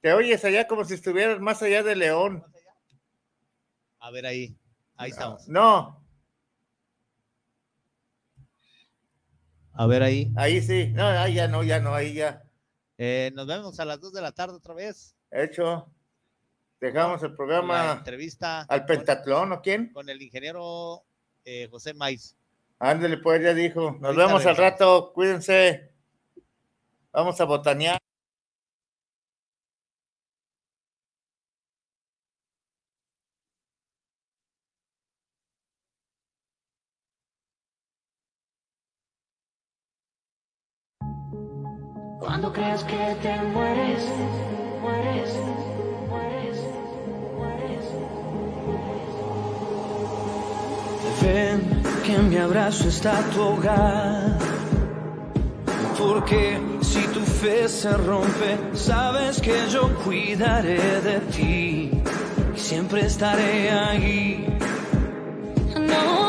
te 0.00 0.12
oyes 0.14 0.42
allá 0.44 0.66
como 0.66 0.84
si 0.84 0.94
estuvieras 0.94 1.40
más 1.40 1.60
allá 1.62 1.82
de 1.82 1.94
León. 1.96 2.42
A 3.98 4.10
ver 4.10 4.24
ahí. 4.26 4.56
Ahí 4.96 5.10
estamos. 5.10 5.46
No, 5.48 6.02
A 9.78 9.86
ver 9.86 10.02
ahí. 10.02 10.32
ahí 10.36 10.62
sí, 10.62 10.88
no, 10.94 11.06
ahí 11.06 11.34
ya 11.34 11.48
no, 11.48 11.62
ya 11.62 11.80
no, 11.80 11.94
ahí 11.94 12.14
ya. 12.14 12.42
Eh, 12.96 13.30
nos 13.34 13.46
vemos 13.46 13.78
a 13.78 13.84
las 13.84 14.00
2 14.00 14.12
de 14.14 14.22
la 14.22 14.32
tarde 14.32 14.54
otra 14.56 14.72
vez. 14.72 15.14
Hecho, 15.30 15.92
dejamos 16.80 17.22
el 17.22 17.30
La 17.30 17.36
programa 17.36 17.92
entrevista 17.92 18.62
al 18.62 18.80
con, 18.80 18.86
pentatlón, 18.86 19.52
¿o 19.52 19.60
quién? 19.60 19.92
con 19.92 20.08
el 20.08 20.22
ingeniero 20.22 21.04
eh, 21.44 21.68
José 21.70 21.92
Maiz. 21.92 22.34
Ándale, 22.78 23.18
pues 23.18 23.42
ya 23.42 23.54
dijo. 23.54 23.96
Nos 24.00 24.16
vemos 24.16 24.44
al 24.46 24.56
rato, 24.56 25.12
cuídense. 25.14 25.90
Vamos 27.12 27.40
a 27.40 27.44
botanear. 27.44 27.98
Cuando 42.20 42.52
creas 42.52 42.84
que 42.84 43.16
te 43.22 43.40
mueres. 43.42 44.55
mi 52.36 52.42
abrazo 52.42 52.88
está 52.88 53.22
tu 53.32 53.40
hogar. 53.40 54.36
Porque 55.98 56.60
si 56.82 57.02
tu 57.14 57.20
fe 57.20 57.66
se 57.66 57.90
rompe, 57.96 58.58
sabes 58.74 59.40
que 59.40 59.56
yo 59.70 59.82
cuidaré 60.04 61.00
de 61.00 61.20
ti 61.34 61.90
y 62.54 62.58
siempre 62.58 63.06
estaré 63.06 63.70
ahí. 63.70 64.58
No. 65.76 66.25